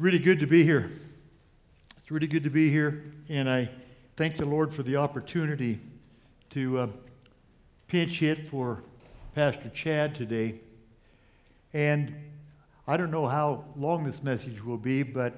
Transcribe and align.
really 0.00 0.18
good 0.18 0.38
to 0.38 0.46
be 0.46 0.64
here. 0.64 0.90
It's 1.98 2.10
really 2.10 2.26
good 2.26 2.44
to 2.44 2.50
be 2.50 2.70
here, 2.70 3.04
and 3.28 3.50
I 3.50 3.68
thank 4.16 4.38
the 4.38 4.46
Lord 4.46 4.72
for 4.72 4.82
the 4.82 4.96
opportunity 4.96 5.78
to 6.48 6.78
uh, 6.78 6.86
pinch 7.86 8.20
hit 8.20 8.46
for 8.46 8.82
Pastor 9.34 9.68
Chad 9.74 10.14
today. 10.14 10.54
And 11.74 12.14
I 12.88 12.96
don't 12.96 13.10
know 13.10 13.26
how 13.26 13.66
long 13.76 14.04
this 14.04 14.22
message 14.22 14.64
will 14.64 14.78
be, 14.78 15.02
but 15.02 15.34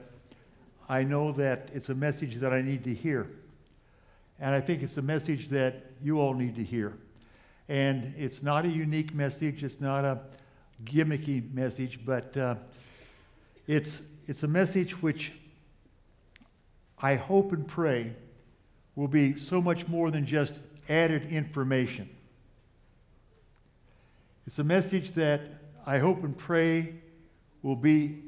I 0.89 1.03
know 1.03 1.33
that 1.33 1.69
it's 1.75 1.89
a 1.89 1.95
message 1.97 2.37
that 2.37 2.53
I 2.53 2.63
need 2.63 2.85
to 2.85 2.95
hear. 2.95 3.29
And 4.39 4.55
I 4.55 4.61
think 4.61 4.85
it's 4.85 4.97
a 4.97 5.03
message 5.03 5.49
that 5.49 5.87
you 6.01 6.21
all 6.21 6.35
need 6.35 6.55
to 6.55 6.63
hear. 6.63 6.97
And 7.69 8.15
it's 8.17 8.45
not 8.45 8.65
a 8.65 8.69
unique 8.69 9.13
message, 9.13 9.65
it's 9.65 9.81
not 9.81 10.05
a 10.05 10.21
gimmicky 10.85 11.53
message, 11.53 11.99
but 12.07 12.37
uh, 12.37 12.55
it's, 13.67 14.03
it's 14.33 14.43
a 14.43 14.49
message 14.49 15.03
which 15.03 15.31
I 17.03 17.17
hope 17.17 17.53
and 17.53 17.69
pray 17.69 18.15
will 18.97 19.07
be 19.07 19.39
so 19.39 19.61
much 19.61 19.89
more 19.89 20.11
than 20.11 20.25
just 20.25 20.59
added 20.89 21.27
information. 21.27 22.09
It's 24.47 24.59
a 24.59 24.65
message 24.65 25.13
that 25.17 25.43
I 25.85 25.99
hope 25.99 26.25
and 26.25 26.35
pray 26.35 26.95
will 27.61 27.77
be 27.77 28.23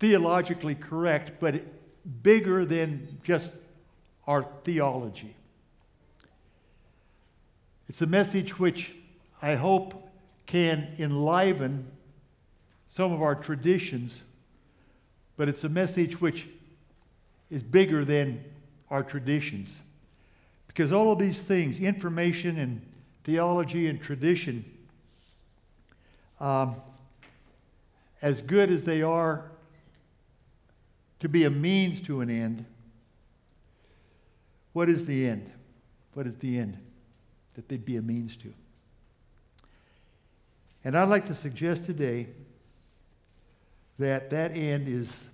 theologically 0.00 0.76
correct, 0.76 1.32
but 1.38 1.62
bigger 2.22 2.64
than 2.64 3.18
just 3.22 3.58
our 4.26 4.44
theology. 4.64 5.36
It's 7.86 8.00
a 8.00 8.06
message 8.06 8.58
which 8.58 8.94
I 9.42 9.56
hope 9.56 10.08
can 10.46 10.94
enliven 10.98 11.88
some 12.92 13.10
of 13.10 13.22
our 13.22 13.34
traditions, 13.34 14.20
but 15.38 15.48
it's 15.48 15.64
a 15.64 15.68
message 15.70 16.20
which 16.20 16.46
is 17.50 17.62
bigger 17.62 18.04
than 18.04 18.44
our 18.90 19.02
traditions. 19.02 19.80
Because 20.66 20.92
all 20.92 21.10
of 21.10 21.18
these 21.18 21.40
things, 21.40 21.80
information 21.80 22.58
and 22.58 22.82
theology 23.24 23.86
and 23.86 23.98
tradition, 23.98 24.62
um, 26.38 26.76
as 28.20 28.42
good 28.42 28.70
as 28.70 28.84
they 28.84 29.00
are 29.00 29.50
to 31.20 31.30
be 31.30 31.44
a 31.44 31.50
means 31.50 32.02
to 32.02 32.20
an 32.20 32.28
end, 32.28 32.66
what 34.74 34.90
is 34.90 35.06
the 35.06 35.26
end? 35.26 35.50
What 36.12 36.26
is 36.26 36.36
the 36.36 36.58
end 36.58 36.76
that 37.54 37.70
they'd 37.70 37.86
be 37.86 37.96
a 37.96 38.02
means 38.02 38.36
to? 38.36 38.52
And 40.84 40.94
I'd 40.94 41.08
like 41.08 41.24
to 41.28 41.34
suggest 41.34 41.86
today 41.86 42.28
that 44.02 44.30
that 44.30 44.52
end 44.52 44.88
is 44.88 45.28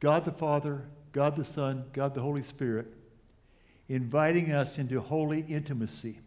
God 0.00 0.24
the 0.24 0.32
Father, 0.32 0.82
God 1.12 1.36
the 1.36 1.44
Son, 1.44 1.84
God 1.92 2.14
the 2.14 2.20
Holy 2.20 2.42
Spirit 2.42 2.92
inviting 3.88 4.52
us 4.52 4.78
into 4.78 5.00
holy 5.00 5.40
intimacy. 5.42 6.18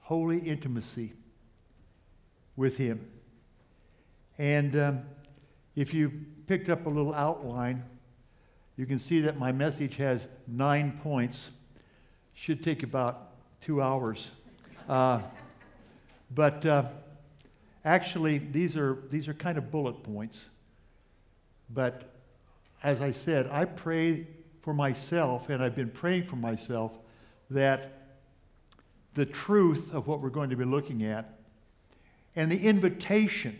Holy 0.00 0.38
intimacy 0.38 1.14
with 2.54 2.76
Him. 2.76 3.10
And 4.38 4.76
um, 4.76 5.02
if 5.74 5.92
you 5.94 6.12
picked 6.46 6.68
up 6.68 6.86
a 6.86 6.88
little 6.88 7.14
outline, 7.14 7.84
you 8.76 8.86
can 8.86 8.98
see 8.98 9.20
that 9.20 9.38
my 9.38 9.52
message 9.52 9.96
has 9.96 10.26
nine 10.46 11.00
points. 11.02 11.50
Should 12.34 12.62
take 12.62 12.82
about 12.82 13.32
two 13.62 13.80
hours. 13.80 14.30
Uh, 14.88 15.22
but 16.30 16.64
uh, 16.66 16.84
actually, 17.86 18.38
these 18.38 18.76
are, 18.76 18.98
these 19.08 19.28
are 19.28 19.34
kind 19.34 19.56
of 19.56 19.70
bullet 19.70 20.02
points. 20.02 20.50
But 21.72 22.12
as 22.82 23.00
I 23.00 23.12
said, 23.12 23.48
I 23.50 23.64
pray 23.64 24.26
for 24.60 24.74
myself, 24.74 25.48
and 25.48 25.62
I've 25.62 25.76
been 25.76 25.90
praying 25.90 26.24
for 26.24 26.36
myself, 26.36 26.92
that 27.48 27.92
the 29.14 29.24
truth 29.24 29.94
of 29.94 30.06
what 30.06 30.20
we're 30.20 30.28
going 30.30 30.50
to 30.50 30.56
be 30.56 30.64
looking 30.64 31.04
at 31.04 31.38
and 32.34 32.52
the 32.52 32.66
invitation 32.66 33.58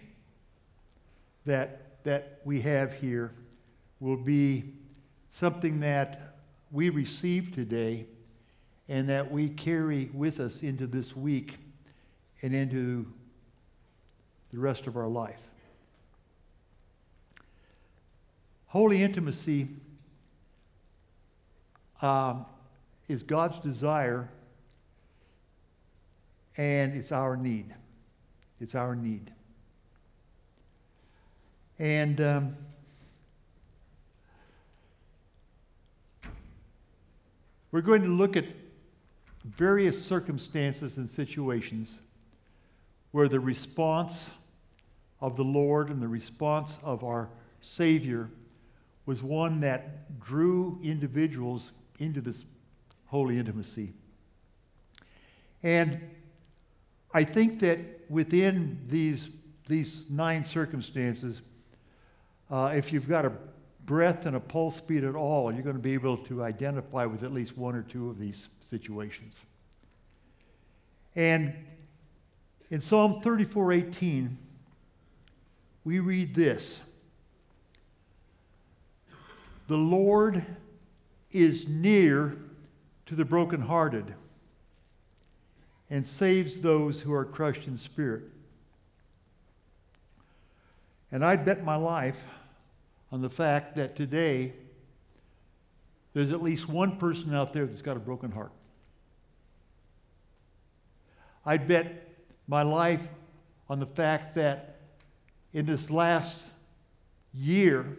that, 1.46 2.04
that 2.04 2.40
we 2.44 2.60
have 2.60 2.92
here 2.94 3.32
will 4.00 4.18
be 4.18 4.74
something 5.30 5.80
that 5.80 6.36
we 6.70 6.90
receive 6.90 7.54
today 7.54 8.06
and 8.88 9.08
that 9.08 9.30
we 9.30 9.48
carry 9.48 10.10
with 10.12 10.40
us 10.40 10.62
into 10.62 10.86
this 10.86 11.16
week 11.16 11.54
and 12.42 12.54
into 12.54 13.06
the 14.56 14.62
rest 14.62 14.86
of 14.86 14.96
our 14.96 15.06
life. 15.06 15.50
Holy 18.68 19.02
intimacy 19.02 19.68
um, 22.00 22.46
is 23.06 23.22
God's 23.22 23.58
desire 23.58 24.30
and 26.56 26.96
it's 26.96 27.12
our 27.12 27.36
need. 27.36 27.74
It's 28.58 28.74
our 28.74 28.96
need. 28.96 29.30
And 31.78 32.18
um, 32.22 32.56
we're 37.70 37.82
going 37.82 38.00
to 38.00 38.08
look 38.08 38.38
at 38.38 38.46
various 39.44 40.02
circumstances 40.02 40.96
and 40.96 41.10
situations 41.10 41.98
where 43.10 43.28
the 43.28 43.38
response 43.38 44.32
of 45.20 45.36
the 45.36 45.44
Lord 45.44 45.90
and 45.90 46.02
the 46.02 46.08
response 46.08 46.78
of 46.82 47.02
our 47.02 47.28
Savior 47.60 48.30
was 49.06 49.22
one 49.22 49.60
that 49.60 50.20
drew 50.20 50.78
individuals 50.82 51.72
into 51.98 52.20
this 52.20 52.44
holy 53.06 53.38
intimacy. 53.38 53.92
And 55.62 56.00
I 57.14 57.24
think 57.24 57.60
that 57.60 57.78
within 58.08 58.80
these, 58.86 59.30
these 59.66 60.10
nine 60.10 60.44
circumstances, 60.44 61.40
uh, 62.50 62.72
if 62.76 62.92
you've 62.92 63.08
got 63.08 63.24
a 63.24 63.32
breath 63.84 64.26
and 64.26 64.36
a 64.36 64.40
pulse 64.40 64.80
beat 64.80 65.04
at 65.04 65.14
all, 65.14 65.52
you're 65.52 65.62
going 65.62 65.76
to 65.76 65.82
be 65.82 65.94
able 65.94 66.16
to 66.16 66.42
identify 66.42 67.06
with 67.06 67.22
at 67.22 67.32
least 67.32 67.56
one 67.56 67.74
or 67.74 67.82
two 67.82 68.10
of 68.10 68.18
these 68.18 68.48
situations. 68.60 69.40
And 71.14 71.54
in 72.68 72.80
Psalm 72.80 73.20
34:18, 73.22 74.36
we 75.86 76.00
read 76.00 76.34
this. 76.34 76.80
The 79.68 79.76
Lord 79.76 80.44
is 81.30 81.68
near 81.68 82.36
to 83.06 83.14
the 83.14 83.24
brokenhearted 83.24 84.12
and 85.88 86.04
saves 86.04 86.60
those 86.60 87.02
who 87.02 87.12
are 87.12 87.24
crushed 87.24 87.68
in 87.68 87.78
spirit. 87.78 88.24
And 91.12 91.24
I'd 91.24 91.44
bet 91.44 91.62
my 91.62 91.76
life 91.76 92.26
on 93.12 93.22
the 93.22 93.30
fact 93.30 93.76
that 93.76 93.94
today 93.94 94.54
there's 96.14 96.32
at 96.32 96.42
least 96.42 96.68
one 96.68 96.96
person 96.96 97.32
out 97.32 97.52
there 97.52 97.64
that's 97.64 97.82
got 97.82 97.96
a 97.96 98.00
broken 98.00 98.32
heart. 98.32 98.50
I'd 101.44 101.68
bet 101.68 102.08
my 102.48 102.62
life 102.62 103.08
on 103.68 103.78
the 103.78 103.86
fact 103.86 104.34
that 104.34 104.75
in 105.56 105.64
this 105.64 105.90
last 105.90 106.50
year, 107.32 107.96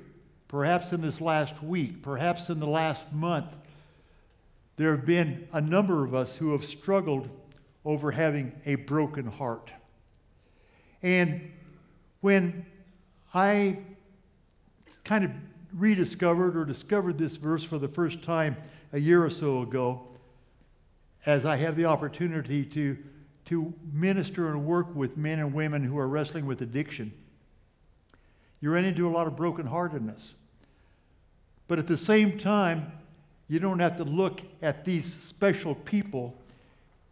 perhaps 0.47 0.93
in 0.93 1.01
this 1.01 1.19
last 1.19 1.63
week, 1.63 2.03
perhaps 2.03 2.49
in 2.49 2.59
the 2.59 2.67
last 2.67 3.11
month, 3.11 3.57
there 4.75 4.91
have 4.95 5.07
been 5.07 5.47
a 5.51 5.59
number 5.59 6.05
of 6.05 6.13
us 6.13 6.35
who 6.35 6.51
have 6.51 6.63
struggled 6.63 7.27
over 7.83 8.11
having 8.11 8.51
a 8.67 8.75
broken 8.75 9.25
heart. 9.25 9.71
And 11.01 11.51
when 12.21 12.67
I 13.33 13.79
kind 15.03 15.25
of 15.25 15.31
rediscovered 15.73 16.55
or 16.55 16.63
discovered 16.63 17.17
this 17.17 17.37
verse 17.37 17.63
for 17.63 17.79
the 17.79 17.87
first 17.87 18.21
time 18.21 18.55
a 18.93 18.99
year 18.99 19.23
or 19.23 19.31
so 19.31 19.63
ago, 19.63 20.07
as 21.25 21.43
I 21.43 21.55
have 21.55 21.75
the 21.75 21.85
opportunity 21.85 22.63
to, 22.65 22.97
to 23.45 23.73
minister 23.91 24.47
and 24.49 24.63
work 24.63 24.95
with 24.95 25.17
men 25.17 25.39
and 25.39 25.55
women 25.55 25.83
who 25.83 25.97
are 25.97 26.07
wrestling 26.07 26.45
with 26.45 26.61
addiction, 26.61 27.11
you 28.59 28.71
run 28.71 28.85
into 28.85 29.07
a 29.07 29.11
lot 29.11 29.27
of 29.27 29.35
brokenheartedness. 29.35 30.31
But 31.67 31.79
at 31.79 31.87
the 31.87 31.97
same 31.97 32.37
time, 32.37 32.91
you 33.47 33.59
don't 33.59 33.79
have 33.79 33.97
to 33.97 34.03
look 34.03 34.41
at 34.61 34.85
these 34.85 35.11
special 35.13 35.75
people 35.75 36.37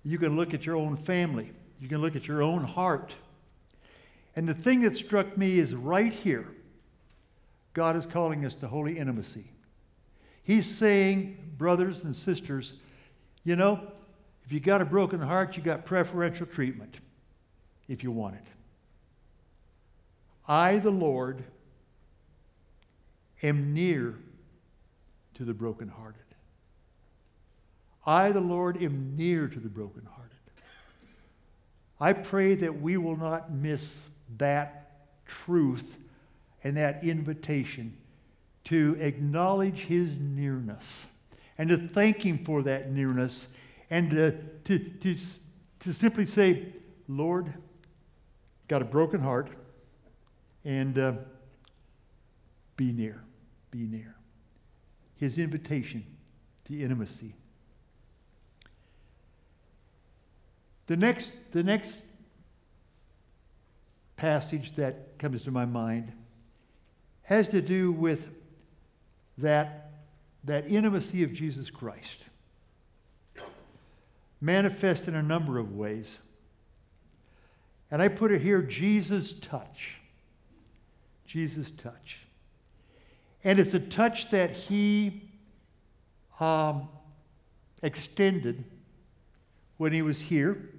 you 0.05 0.19
can 0.19 0.35
look 0.35 0.53
at 0.53 0.65
your 0.65 0.75
own 0.75 0.97
family. 0.97 1.51
You 1.81 1.89
can 1.89 1.99
look 1.99 2.15
at 2.15 2.27
your 2.27 2.43
own 2.43 2.63
heart. 2.63 3.15
And 4.35 4.47
the 4.47 4.53
thing 4.53 4.81
that 4.81 4.95
struck 4.95 5.35
me 5.35 5.57
is 5.57 5.73
right 5.73 6.13
here 6.13 6.47
God 7.73 7.97
is 7.97 8.05
calling 8.05 8.45
us 8.45 8.55
to 8.55 8.67
holy 8.67 8.97
intimacy. 8.97 9.51
He's 10.43 10.65
saying, 10.65 11.53
brothers 11.57 12.05
and 12.05 12.15
sisters, 12.15 12.73
you 13.43 13.57
know, 13.57 13.81
if 14.45 14.53
you 14.53 14.61
got 14.61 14.79
a 14.79 14.85
broken 14.85 15.19
heart, 15.19 15.57
you 15.57 15.63
got 15.63 15.85
preferential 15.85 16.45
treatment 16.45 16.99
if 17.89 18.01
you 18.01 18.11
want 18.11 18.35
it. 18.35 18.45
I, 20.47 20.77
the 20.77 20.91
Lord, 20.91 21.43
am 23.41 23.73
near 23.73 24.15
to 25.35 25.43
the 25.43 25.53
brokenhearted. 25.53 26.21
I, 28.05 28.31
the 28.31 28.41
Lord, 28.41 28.81
am 28.81 29.15
near 29.15 29.47
to 29.47 29.59
the 29.59 29.69
brokenhearted. 29.69 30.15
I 31.99 32.13
pray 32.13 32.55
that 32.55 32.81
we 32.81 32.97
will 32.97 33.15
not 33.15 33.51
miss 33.51 34.07
that 34.37 34.97
truth 35.25 35.97
and 36.63 36.77
that 36.77 37.03
invitation 37.03 37.97
to 38.65 38.97
acknowledge 38.99 39.85
his 39.85 40.19
nearness 40.19 41.07
and 41.57 41.69
to 41.69 41.77
thank 41.77 42.23
him 42.23 42.39
for 42.39 42.63
that 42.63 42.91
nearness 42.91 43.47
and 43.89 44.09
to, 44.11 44.31
to, 44.65 44.79
to, 44.79 45.15
to 45.79 45.93
simply 45.93 46.25
say, 46.25 46.65
Lord, 47.07 47.53
got 48.67 48.81
a 48.81 48.85
broken 48.85 49.21
heart, 49.21 49.49
and 50.65 50.97
uh, 50.97 51.13
be 52.75 52.91
near, 52.91 53.23
be 53.71 53.85
near. 53.85 54.15
His 55.15 55.37
invitation 55.37 56.05
to 56.65 56.77
intimacy. 56.77 57.35
The 60.87 60.97
next, 60.97 61.37
the 61.51 61.63
next 61.63 62.01
passage 64.17 64.75
that 64.75 65.17
comes 65.17 65.43
to 65.43 65.51
my 65.51 65.65
mind 65.65 66.11
has 67.23 67.49
to 67.49 67.61
do 67.61 67.91
with 67.91 68.29
that, 69.37 69.91
that 70.43 70.67
intimacy 70.67 71.23
of 71.23 71.33
Jesus 71.33 71.69
Christ, 71.69 72.25
manifest 74.41 75.07
in 75.07 75.15
a 75.15 75.23
number 75.23 75.57
of 75.57 75.75
ways. 75.75 76.19
And 77.89 78.01
I 78.01 78.07
put 78.07 78.31
it 78.31 78.41
here 78.41 78.61
Jesus' 78.61 79.33
touch. 79.33 79.99
Jesus' 81.35 81.69
touch. 81.69 82.19
And 83.43 83.59
it's 83.59 83.73
a 83.73 83.79
touch 83.81 84.29
that 84.29 84.51
he 84.51 85.23
um, 86.39 86.87
extended 87.83 88.63
when 89.75 89.91
he 89.91 90.01
was 90.01 90.21
here, 90.21 90.69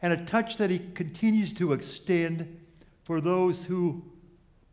and 0.00 0.14
a 0.14 0.24
touch 0.24 0.56
that 0.56 0.70
he 0.70 0.78
continues 0.94 1.52
to 1.52 1.74
extend 1.74 2.62
for 3.04 3.20
those 3.20 3.66
who 3.66 4.02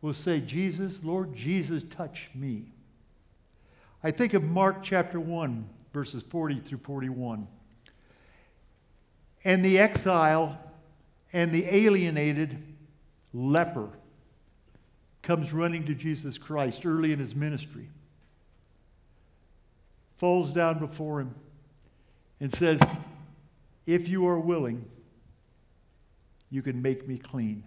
will 0.01 0.13
say, 0.13 0.39
Jesus, 0.39 1.03
Lord 1.03 1.35
Jesus, 1.35 1.83
touch 1.83 2.29
me. 2.33 2.71
I 4.01 4.11
think 4.11 4.33
of 4.33 4.45
Mark 4.45 4.81
chapter 4.81 5.19
1, 5.19 5.67
verses 5.91 6.23
40 6.23 6.61
through 6.61 6.77
41. 6.77 7.49
And 9.43 9.65
the 9.65 9.77
exile 9.77 10.57
and 11.33 11.51
the 11.51 11.65
alienated 11.65 12.63
leper 13.33 13.89
comes 15.27 15.51
running 15.51 15.83
to 15.83 15.93
Jesus 15.93 16.37
Christ 16.37 16.85
early 16.85 17.11
in 17.11 17.19
his 17.19 17.35
ministry, 17.35 17.89
falls 20.15 20.53
down 20.53 20.79
before 20.79 21.19
him, 21.19 21.35
and 22.39 22.49
says, 22.49 22.79
If 23.85 24.07
you 24.07 24.25
are 24.25 24.39
willing, 24.39 24.85
you 26.49 26.61
can 26.61 26.81
make 26.81 27.09
me 27.09 27.17
clean. 27.17 27.65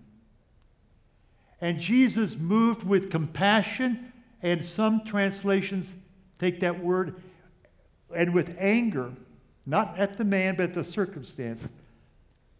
And 1.61 1.79
Jesus 1.79 2.35
moved 2.35 2.83
with 2.83 3.11
compassion, 3.11 4.11
and 4.41 4.65
some 4.65 5.05
translations 5.05 5.95
take 6.39 6.61
that 6.61 6.83
word, 6.83 7.23
and 8.17 8.33
with 8.33 8.57
anger, 8.59 9.12
not 9.67 9.99
at 9.99 10.17
the 10.17 10.25
man, 10.25 10.57
but 10.57 10.71
at 10.71 10.75
the 10.75 10.83
circumstance, 10.83 11.71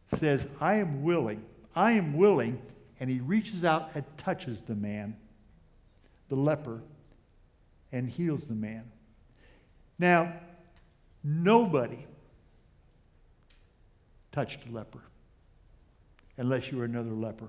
says, 0.05 0.50
I 0.61 0.75
am 0.75 1.02
willing, 1.02 1.43
I 1.75 1.93
am 1.93 2.19
willing. 2.19 2.61
And 3.00 3.08
he 3.08 3.19
reaches 3.19 3.64
out 3.64 3.91
and 3.94 4.05
touches 4.19 4.61
the 4.62 4.76
man, 4.76 5.17
the 6.29 6.37
leper, 6.37 6.82
and 7.91 8.08
heals 8.08 8.47
the 8.47 8.55
man. 8.55 8.93
Now, 9.99 10.35
nobody 11.25 12.06
touched 14.32 14.67
a 14.69 14.70
leper 14.70 15.00
unless 16.37 16.70
you 16.70 16.79
were 16.79 16.85
another 16.85 17.11
leper. 17.11 17.49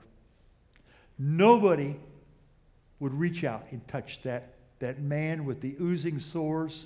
Nobody 1.20 1.96
would 3.00 3.14
reach 3.14 3.44
out 3.44 3.66
and 3.72 3.86
touch 3.88 4.22
that, 4.24 4.56
that 4.80 5.00
man 5.00 5.46
with 5.46 5.62
the 5.62 5.76
oozing 5.80 6.20
sores 6.20 6.86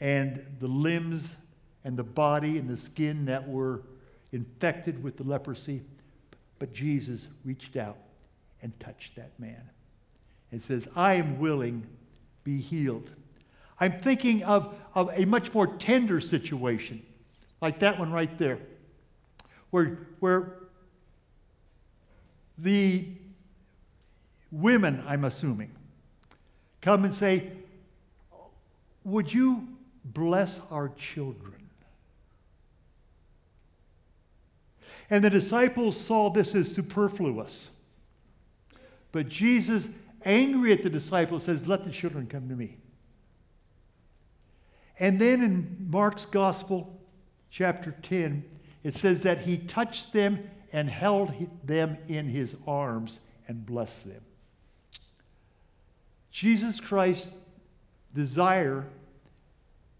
and 0.00 0.44
the 0.60 0.68
limbs 0.68 1.36
and 1.84 1.96
the 1.96 2.04
body 2.04 2.58
and 2.58 2.68
the 2.68 2.76
skin 2.76 3.26
that 3.26 3.48
were 3.48 3.82
infected 4.32 5.02
with 5.02 5.16
the 5.16 5.22
leprosy. 5.22 5.82
But 6.58 6.72
Jesus 6.72 7.26
reached 7.44 7.76
out 7.76 7.98
and 8.62 8.78
touched 8.80 9.16
that 9.16 9.38
man 9.38 9.70
and 10.50 10.62
says, 10.62 10.88
I 10.94 11.14
am 11.14 11.38
willing, 11.38 11.86
be 12.44 12.60
healed. 12.60 13.10
I'm 13.80 13.92
thinking 13.92 14.42
of, 14.44 14.74
of 14.94 15.10
a 15.14 15.24
much 15.24 15.52
more 15.52 15.66
tender 15.66 16.20
situation, 16.20 17.04
like 17.60 17.80
that 17.80 17.98
one 17.98 18.12
right 18.12 18.38
there, 18.38 18.58
where, 19.70 19.98
where 20.20 20.54
the 22.56 23.06
women, 24.52 25.02
I'm 25.06 25.24
assuming, 25.24 25.72
come 26.80 27.04
and 27.04 27.12
say, 27.12 27.50
Would 29.02 29.34
you 29.34 29.68
bless 30.04 30.60
our 30.70 30.90
children? 30.90 31.53
And 35.10 35.22
the 35.22 35.30
disciples 35.30 35.98
saw 35.98 36.30
this 36.30 36.54
as 36.54 36.74
superfluous. 36.74 37.70
But 39.12 39.28
Jesus, 39.28 39.90
angry 40.24 40.72
at 40.72 40.82
the 40.82 40.90
disciples, 40.90 41.44
says, 41.44 41.68
Let 41.68 41.84
the 41.84 41.90
children 41.90 42.26
come 42.26 42.48
to 42.48 42.56
me. 42.56 42.78
And 44.98 45.20
then 45.20 45.42
in 45.42 45.88
Mark's 45.90 46.24
Gospel, 46.24 47.00
chapter 47.50 47.92
10, 48.02 48.44
it 48.82 48.94
says 48.94 49.22
that 49.22 49.38
he 49.38 49.56
touched 49.56 50.12
them 50.12 50.50
and 50.72 50.88
held 50.88 51.32
them 51.64 51.96
in 52.08 52.28
his 52.28 52.56
arms 52.66 53.20
and 53.46 53.64
blessed 53.64 54.06
them. 54.06 54.22
Jesus 56.30 56.80
Christ's 56.80 57.32
desire, 58.12 58.86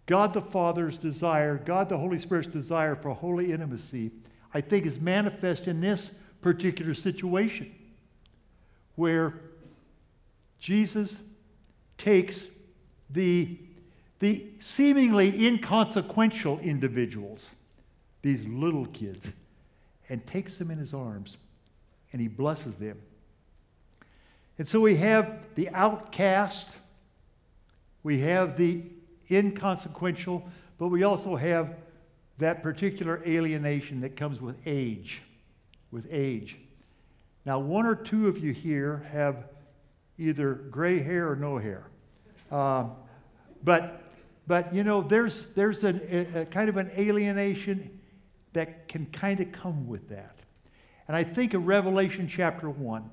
God 0.06 0.32
the 0.34 0.42
Father's 0.42 0.98
desire, 0.98 1.58
God 1.58 1.88
the 1.88 1.98
Holy 1.98 2.18
Spirit's 2.18 2.48
desire 2.48 2.96
for 2.96 3.14
holy 3.14 3.52
intimacy, 3.52 4.10
I 4.54 4.60
think 4.60 4.86
is 4.86 5.00
manifest 5.00 5.66
in 5.66 5.80
this 5.80 6.12
particular 6.40 6.94
situation 6.94 7.74
where 8.94 9.34
Jesus 10.60 11.19
takes 11.98 12.46
the, 13.10 13.58
the 14.20 14.46
seemingly 14.60 15.46
inconsequential 15.46 16.60
individuals, 16.60 17.50
these 18.22 18.46
little 18.46 18.86
kids, 18.86 19.34
and 20.08 20.24
takes 20.26 20.56
them 20.56 20.70
in 20.70 20.79
his 20.79 20.94
arms 20.94 21.36
and 22.12 22.20
he 22.20 22.29
blesses 22.29 22.76
them. 22.76 23.00
And 24.56 24.69
so 24.69 24.79
we 24.79 24.96
have 24.96 25.46
the 25.56 25.69
outcast, 25.70 26.76
we 28.05 28.20
have 28.20 28.56
the 28.56 28.84
inconsequential, 29.29 30.48
but 30.79 30.88
we 30.88 31.02
also 31.02 31.34
have 31.34 31.74
that 32.38 32.62
particular 32.62 33.22
alienation 33.26 34.00
that 34.00 34.17
comes 34.17 34.41
with 34.41 34.58
age. 34.67 35.22
With 35.91 36.08
age. 36.10 36.58
Now, 37.46 37.58
one 37.58 37.86
or 37.86 37.94
two 37.94 38.26
of 38.29 38.38
you 38.38 38.53
here 38.53 39.06
have 39.12 39.48
either 40.19 40.55
gray 40.55 41.00
hair 41.00 41.31
or 41.31 41.36
no 41.36 41.58
hair. 41.58 41.86
Um, 42.50 42.93
but, 43.62 44.03
but, 44.46 44.74
you 44.74 44.84
know, 44.84 45.03
there's, 45.03 45.46
there's 45.48 45.84
an, 45.84 46.00
a, 46.10 46.43
a 46.43 46.46
kind 46.46 46.69
of 46.69 46.76
an 46.76 46.91
alienation 46.96 48.00
that 48.53 48.88
can 48.88 49.06
kind 49.06 49.41
of 49.41 49.53
come 49.53 49.86
with 49.86 50.08
that. 50.08 50.36
And 51.06 51.17
I 51.17 51.22
think 51.22 51.55
of 51.55 51.67
Revelation 51.67 52.29
chapter 52.29 52.70
1, 52.70 53.10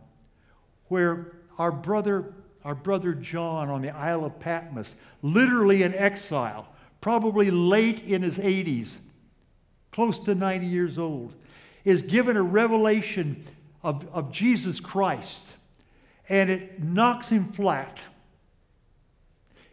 where 0.87 1.33
our 1.57 1.71
brother, 1.71 2.33
our 2.63 2.75
brother 2.75 3.13
John 3.13 3.69
on 3.69 3.81
the 3.81 3.89
Isle 3.89 4.25
of 4.25 4.39
Patmos, 4.39 4.95
literally 5.21 5.83
in 5.83 5.93
exile, 5.93 6.67
probably 7.01 7.51
late 7.51 8.03
in 8.03 8.21
his 8.21 8.37
80s, 8.37 8.97
close 9.91 10.19
to 10.19 10.35
90 10.35 10.65
years 10.65 10.97
old, 10.97 11.35
is 11.83 12.01
given 12.01 12.37
a 12.37 12.41
revelation 12.41 13.43
of, 13.83 14.07
of 14.13 14.31
Jesus 14.31 14.79
Christ, 14.79 15.55
and 16.29 16.49
it 16.49 16.81
knocks 16.81 17.29
him 17.29 17.51
flat. 17.51 18.01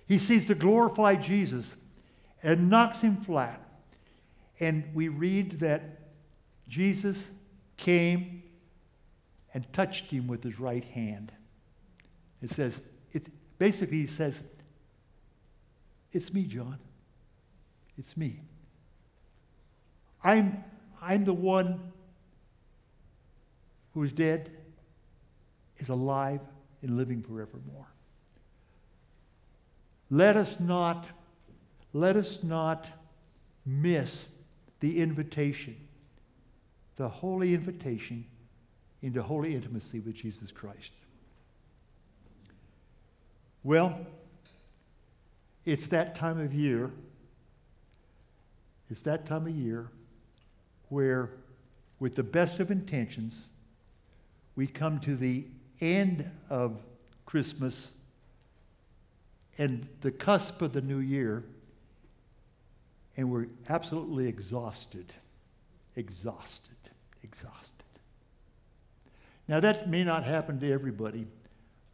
He 0.06 0.18
sees 0.18 0.48
the 0.48 0.54
glorified 0.54 1.22
Jesus 1.22 1.74
and 2.42 2.70
knocks 2.70 3.02
him 3.02 3.16
flat. 3.16 3.62
And 4.58 4.84
we 4.94 5.08
read 5.08 5.60
that 5.60 6.00
Jesus 6.68 7.28
came 7.76 8.42
and 9.54 9.70
touched 9.72 10.10
him 10.10 10.26
with 10.26 10.42
his 10.42 10.58
right 10.58 10.84
hand. 10.84 11.32
It 12.42 12.50
says, 12.50 12.80
it, 13.12 13.26
basically, 13.58 13.98
he 13.98 14.06
says, 14.06 14.42
It's 16.12 16.32
me, 16.32 16.44
John. 16.44 16.78
It's 17.96 18.16
me. 18.16 18.40
I'm, 20.22 20.64
I'm 21.00 21.24
the 21.24 21.32
one 21.32 21.80
who 23.94 24.02
is 24.02 24.12
dead 24.12 24.50
is 25.78 25.88
alive 25.88 26.40
and 26.82 26.96
living 26.96 27.22
forevermore. 27.22 27.86
Let 30.10 30.36
us 30.36 30.58
not, 30.58 31.06
let 31.92 32.16
us 32.16 32.42
not 32.42 32.90
miss 33.64 34.26
the 34.80 35.00
invitation, 35.00 35.76
the 36.96 37.08
holy 37.08 37.54
invitation 37.54 38.24
into 39.02 39.22
holy 39.22 39.54
intimacy 39.54 40.00
with 40.00 40.14
Jesus 40.14 40.50
Christ. 40.50 40.92
Well, 43.62 44.06
it's 45.64 45.88
that 45.88 46.14
time 46.14 46.40
of 46.40 46.54
year. 46.54 46.90
It's 48.88 49.02
that 49.02 49.26
time 49.26 49.46
of 49.46 49.54
year 49.54 49.90
where, 50.88 51.30
with 51.98 52.14
the 52.14 52.22
best 52.22 52.60
of 52.60 52.70
intentions, 52.70 53.46
we 54.56 54.66
come 54.66 54.98
to 55.00 55.16
the 55.16 55.46
end 55.80 56.30
of 56.50 56.80
Christmas 57.26 57.92
and 59.58 59.88
the 60.00 60.10
cusp 60.10 60.62
of 60.62 60.72
the 60.72 60.80
new 60.80 60.98
year, 60.98 61.44
and 63.16 63.30
we're 63.30 63.48
absolutely 63.68 64.26
exhausted. 64.28 65.12
Exhausted. 65.96 66.76
Exhausted. 67.22 67.84
Now, 69.48 69.60
that 69.60 69.88
may 69.88 70.04
not 70.04 70.24
happen 70.24 70.60
to 70.60 70.70
everybody, 70.70 71.26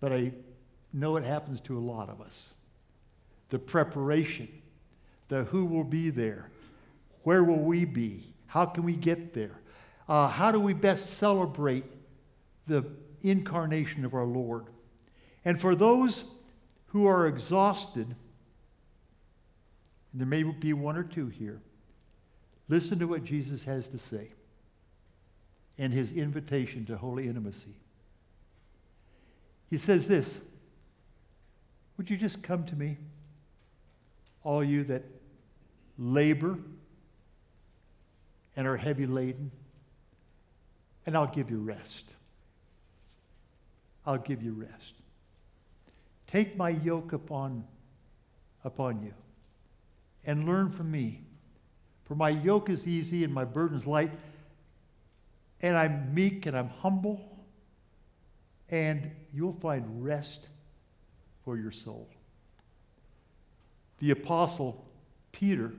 but 0.01 0.13
I 0.13 0.33
know 0.93 1.17
it 1.17 1.25
happens 1.25 1.61
to 1.63 1.79
a 1.79 1.81
lot 1.81 2.11
of 2.11 2.21
us. 2.21 2.53
The 3.49 3.59
preparation, 3.59 4.49
the 5.29 5.45
who 5.45 5.65
will 5.65 5.85
be 5.85 6.11
there, 6.11 6.51
where 7.23 7.43
will 7.43 7.61
we 7.61 7.85
be, 7.85 8.34
how 8.55 8.65
can 8.65 8.85
we 8.85 8.95
get 8.95 9.35
there, 9.35 9.61
uh, 10.09 10.29
how 10.29 10.53
do 10.53 10.61
we 10.61 10.73
best 10.73 11.15
celebrate 11.15 11.83
the 12.69 12.89
incarnation 13.21 14.05
of 14.05 14.15
our 14.15 14.25
Lord. 14.25 14.67
And 15.45 15.61
for 15.61 15.75
those 15.75 16.23
who 16.87 17.05
are 17.05 17.27
exhausted, 17.27 18.15
there 20.13 20.29
may 20.29 20.45
be 20.45 20.73
one 20.73 20.97
or 20.97 21.03
two 21.03 21.27
here, 21.27 21.63
listen 22.69 23.01
to 23.01 23.09
what 23.09 23.25
Jesus 23.25 23.65
has 23.65 23.89
to 23.89 23.99
say 23.99 24.29
and 25.77 25.93
his 25.93 26.13
invitation 26.13 26.87
to 26.87 26.97
holy 26.97 27.27
intimacy. 27.27 27.75
He 29.69 29.79
says 29.79 30.07
this 30.07 30.39
Would 31.97 32.09
you 32.09 32.17
just 32.17 32.41
come 32.45 32.65
to 32.67 32.77
me, 32.77 32.99
all 34.45 34.63
you 34.63 34.85
that 34.85 35.03
labor 35.99 36.57
and 38.57 38.67
are 38.67 38.77
heavy 38.77 39.07
laden, 39.07 39.51
and 41.07 41.17
I'll 41.17 41.27
give 41.27 41.51
you 41.51 41.59
rest. 41.59 42.13
I'll 44.07 44.19
give 44.19 44.43
you 44.43 44.53
rest. 44.53 44.95
Take 46.27 46.57
my 46.57 46.71
yoke 46.71 47.13
upon, 47.13 47.65
upon 48.65 49.03
you 49.03 49.15
and 50.27 50.47
learn 50.47 50.71
from 50.71 50.91
me. 50.91 51.21
For 52.05 52.15
my 52.15 52.31
yoke 52.31 52.69
is 52.69 52.87
easy 52.87 53.25
and 53.25 53.33
my 53.33 53.45
burden 53.45 53.77
is 53.77 53.87
light, 53.87 54.11
and 55.61 55.77
I'm 55.77 56.15
meek 56.15 56.47
and 56.47 56.57
I'm 56.57 56.69
humble, 56.69 57.21
and 58.69 59.11
you'll 59.33 59.55
find 59.61 60.05
rest 60.05 60.49
for 61.45 61.57
your 61.57 61.71
soul. 61.71 62.09
The 63.99 64.11
apostle 64.11 64.85
Peter, 65.33 65.73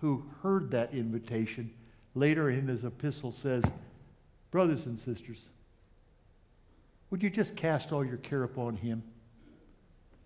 who 0.00 0.24
heard 0.42 0.70
that 0.70 0.94
invitation, 0.94 1.72
later 2.14 2.50
in 2.50 2.68
his 2.68 2.84
epistle 2.84 3.32
says, 3.32 3.64
Brothers 4.50 4.86
and 4.86 4.98
sisters, 4.98 5.48
would 7.10 7.22
you 7.22 7.30
just 7.30 7.56
cast 7.56 7.92
all 7.92 8.04
your 8.04 8.18
care 8.18 8.42
upon 8.42 8.76
him? 8.76 9.02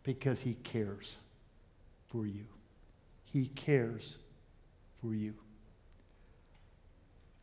Because 0.02 0.42
he 0.42 0.54
cares 0.54 1.16
for 2.08 2.26
you. 2.26 2.46
He 3.24 3.46
cares 3.46 4.18
for 5.00 5.14
you. 5.14 5.34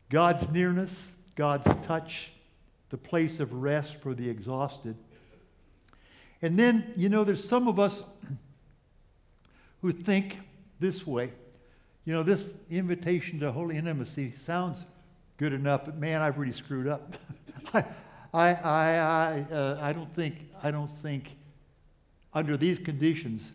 God's 0.09 0.49
nearness, 0.49 1.11
God's 1.35 1.75
touch, 1.85 2.31
the 2.89 2.97
place 2.97 3.39
of 3.39 3.53
rest 3.53 3.95
for 3.95 4.13
the 4.13 4.29
exhausted. 4.29 4.95
And 6.41 6.59
then, 6.59 6.93
you 6.95 7.09
know, 7.09 7.23
there's 7.23 7.47
some 7.47 7.67
of 7.67 7.79
us 7.79 8.03
who 9.81 9.91
think 9.91 10.39
this 10.79 11.07
way. 11.07 11.31
You 12.05 12.13
know, 12.13 12.23
this 12.23 12.45
invitation 12.69 13.39
to 13.39 13.51
holy 13.51 13.77
intimacy 13.77 14.31
sounds 14.31 14.85
good 15.37 15.53
enough, 15.53 15.85
but 15.85 15.97
man, 15.97 16.21
I've 16.21 16.37
really 16.37 16.51
screwed 16.51 16.87
up. 16.87 17.13
I, 17.73 17.83
I, 18.33 18.49
I, 18.53 19.45
uh, 19.51 19.79
I, 19.81 19.93
don't 19.93 20.13
think, 20.13 20.35
I 20.61 20.71
don't 20.71 20.89
think 20.89 21.35
under 22.33 22.57
these 22.57 22.77
conditions, 22.77 23.53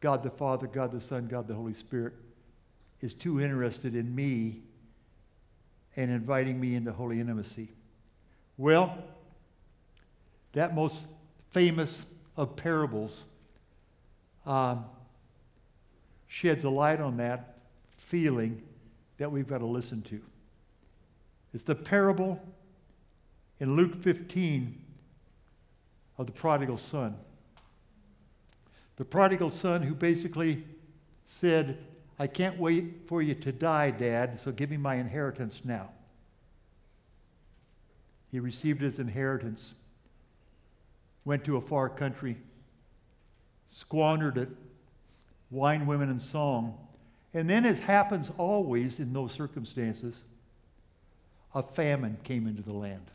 God 0.00 0.22
the 0.22 0.30
Father, 0.30 0.66
God 0.66 0.92
the 0.92 1.00
Son, 1.00 1.26
God 1.26 1.48
the 1.48 1.54
Holy 1.54 1.72
Spirit 1.72 2.12
is 3.00 3.14
too 3.14 3.40
interested 3.40 3.94
in 3.94 4.14
me 4.14 4.60
and 5.96 6.10
inviting 6.10 6.60
me 6.60 6.74
into 6.74 6.92
holy 6.92 7.20
intimacy. 7.20 7.68
Well, 8.58 8.98
that 10.52 10.74
most 10.74 11.06
famous 11.50 12.04
of 12.36 12.56
parables 12.56 13.24
um, 14.44 14.84
sheds 16.34 16.64
a 16.64 16.68
light 16.68 17.00
on 17.00 17.16
that 17.18 17.58
feeling 17.92 18.60
that 19.18 19.30
we've 19.30 19.46
got 19.46 19.58
to 19.58 19.66
listen 19.66 20.02
to. 20.02 20.20
It's 21.54 21.62
the 21.62 21.76
parable 21.76 22.44
in 23.60 23.76
Luke 23.76 23.94
15 23.94 24.82
of 26.18 26.26
the 26.26 26.32
prodigal 26.32 26.76
son. 26.76 27.16
The 28.96 29.04
prodigal 29.04 29.52
son 29.52 29.82
who 29.82 29.94
basically 29.94 30.64
said, 31.22 31.78
I 32.18 32.26
can't 32.26 32.58
wait 32.58 33.06
for 33.06 33.22
you 33.22 33.36
to 33.36 33.52
die, 33.52 33.92
Dad, 33.92 34.36
so 34.40 34.50
give 34.50 34.70
me 34.70 34.76
my 34.76 34.96
inheritance 34.96 35.60
now. 35.62 35.90
He 38.32 38.40
received 38.40 38.80
his 38.80 38.98
inheritance, 38.98 39.74
went 41.24 41.44
to 41.44 41.56
a 41.56 41.60
far 41.60 41.88
country, 41.88 42.38
squandered 43.68 44.36
it, 44.36 44.48
wine, 45.54 45.86
women, 45.86 46.08
and 46.08 46.20
song. 46.20 46.78
And 47.32 47.48
then, 47.48 47.64
as 47.64 47.80
happens 47.80 48.30
always 48.36 48.98
in 48.98 49.12
those 49.12 49.32
circumstances, 49.32 50.22
a 51.54 51.62
famine 51.62 52.18
came 52.24 52.46
into 52.46 52.62
the 52.62 52.72
land 52.72 53.10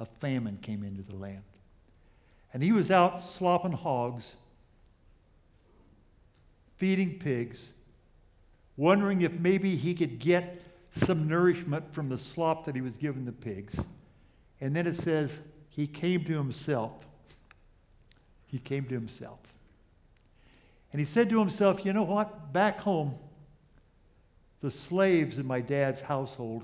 a 0.00 0.06
famine 0.06 0.58
came 0.60 0.82
into 0.82 1.02
the 1.02 1.14
land. 1.14 1.42
And 2.52 2.62
he 2.62 2.72
was 2.72 2.90
out 2.90 3.20
slopping 3.20 3.72
hogs, 3.72 4.34
feeding 6.76 7.18
pigs, 7.18 7.70
wondering 8.76 9.22
if 9.22 9.32
maybe 9.32 9.76
he 9.76 9.94
could 9.94 10.18
get 10.18 10.62
some 10.90 11.28
nourishment 11.28 11.92
from 11.92 12.08
the 12.08 12.18
slop 12.18 12.66
that 12.66 12.74
he 12.74 12.80
was 12.80 12.96
giving 12.96 13.24
the 13.24 13.32
pigs. 13.32 13.80
And 14.60 14.74
then 14.74 14.86
it 14.86 14.94
says, 14.94 15.40
he 15.68 15.86
came 15.86 16.24
to 16.24 16.36
himself. 16.36 17.06
He 18.46 18.58
came 18.58 18.84
to 18.84 18.94
himself. 18.94 19.40
And 20.94 21.00
he 21.00 21.06
said 21.06 21.28
to 21.30 21.40
himself, 21.40 21.84
You 21.84 21.92
know 21.92 22.04
what? 22.04 22.52
Back 22.52 22.80
home, 22.82 23.16
the 24.60 24.70
slaves 24.70 25.38
in 25.38 25.44
my 25.44 25.60
dad's 25.60 26.00
household 26.00 26.62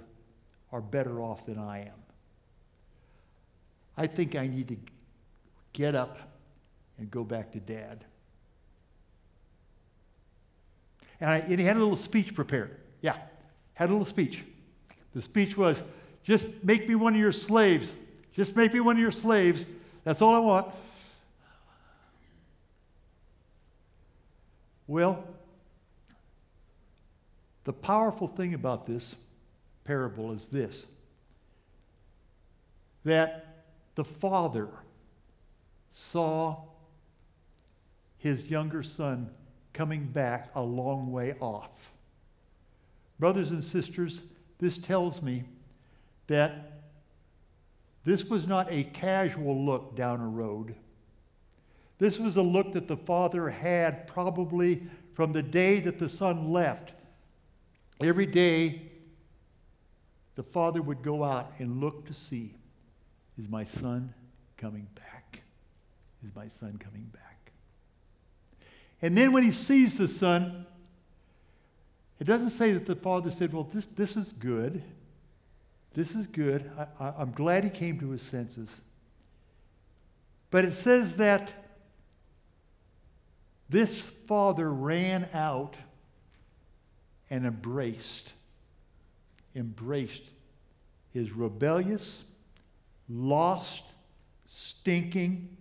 are 0.71 0.81
better 0.81 1.21
off 1.21 1.47
than 1.47 1.59
I 1.59 1.81
am. 1.81 2.01
I 3.97 4.07
think 4.07 4.37
I 4.37 4.47
need 4.47 4.69
to 4.69 4.77
get 5.73 5.97
up 5.97 6.17
and 6.97 7.11
go 7.11 7.25
back 7.25 7.51
to 7.51 7.59
dad. 7.59 8.05
And, 11.21 11.29
I, 11.29 11.39
and 11.39 11.59
he 11.59 11.67
had 11.67 11.75
a 11.75 11.81
little 11.81 11.97
speech 11.97 12.33
prepared. 12.33 12.77
Yeah, 13.03 13.17
had 13.75 13.89
a 13.89 13.93
little 13.93 14.05
speech. 14.05 14.45
The 15.13 15.23
speech 15.23 15.57
was 15.57 15.83
just 16.23 16.63
make 16.63 16.89
me 16.89 16.95
one 16.95 17.15
of 17.15 17.21
your 17.21 17.33
slaves. 17.33 17.91
Just 18.37 18.55
make 18.55 18.73
me 18.73 18.79
one 18.79 18.95
of 18.95 19.03
your 19.03 19.11
slaves. 19.11 19.67
That's 20.05 20.23
all 20.23 20.37
I 20.37 20.39
want. 20.39 20.73
Well, 24.91 25.25
the 27.63 27.73
powerful 27.73 28.27
thing 28.27 28.55
about 28.55 28.89
this 28.89 29.15
parable 29.85 30.33
is 30.33 30.49
this 30.49 30.85
that 33.05 33.67
the 33.95 34.03
father 34.03 34.69
saw 35.93 36.65
his 38.19 38.51
younger 38.51 38.83
son 38.83 39.31
coming 39.73 40.07
back 40.07 40.51
a 40.57 40.63
long 40.63 41.13
way 41.13 41.37
off. 41.39 41.93
Brothers 43.17 43.53
and 43.53 43.63
sisters, 43.63 44.23
this 44.59 44.77
tells 44.77 45.23
me 45.23 45.45
that 46.27 46.83
this 48.03 48.25
was 48.25 48.49
not 48.49 48.67
a 48.73 48.83
casual 48.83 49.65
look 49.65 49.95
down 49.95 50.21
a 50.21 50.27
road. 50.27 50.75
This 52.01 52.19
was 52.19 52.37
a 52.37 52.43
look 52.43 52.73
that 52.73 52.89
the 52.89 52.97
father 52.97 53.51
had 53.51 54.07
probably 54.07 54.83
from 55.13 55.35
the 55.35 55.43
day 55.43 55.81
that 55.81 55.99
the 55.99 56.09
son 56.09 56.51
left. 56.51 56.95
Every 58.01 58.25
day, 58.25 58.91
the 60.35 60.43
father 60.43 60.81
would 60.81 61.03
go 61.03 61.23
out 61.23 61.53
and 61.59 61.79
look 61.79 62.07
to 62.07 62.15
see 62.15 62.57
Is 63.39 63.51
my 63.51 63.65
son 63.65 64.15
coming 64.57 64.89
back? 64.95 65.43
Is 66.25 66.35
my 66.35 66.49
son 66.49 66.79
coming 66.79 67.11
back? 67.13 67.53
And 69.03 69.15
then 69.15 69.33
when 69.33 69.43
he 69.43 69.53
sees 69.53 69.97
the 69.97 70.09
son, 70.09 70.65
it 72.19 72.25
doesn't 72.25 72.51
say 72.51 72.73
that 72.73 72.87
the 72.87 72.97
father 72.97 73.31
said, 73.31 73.53
Well, 73.53 73.69
this, 73.71 73.85
this 73.85 74.17
is 74.17 74.33
good. 74.33 74.83
This 75.93 76.15
is 76.15 76.27
good. 76.27 76.71
I, 76.79 76.87
I, 76.99 77.15
I'm 77.19 77.33
glad 77.33 77.65
he 77.65 77.71
came 77.71 78.01
to 78.01 78.09
his 78.09 78.23
senses. 78.23 78.81
But 80.51 80.65
it 80.65 80.73
says 80.73 81.17
that 81.17 81.53
this 83.71 84.07
father 84.07 84.71
ran 84.71 85.29
out 85.33 85.77
and 87.31 87.47
embraced, 87.47 88.33
embraced 89.55 90.25
his 91.13 91.31
rebellious, 91.31 92.25
lost, 93.09 93.85
stinking, 94.47 95.57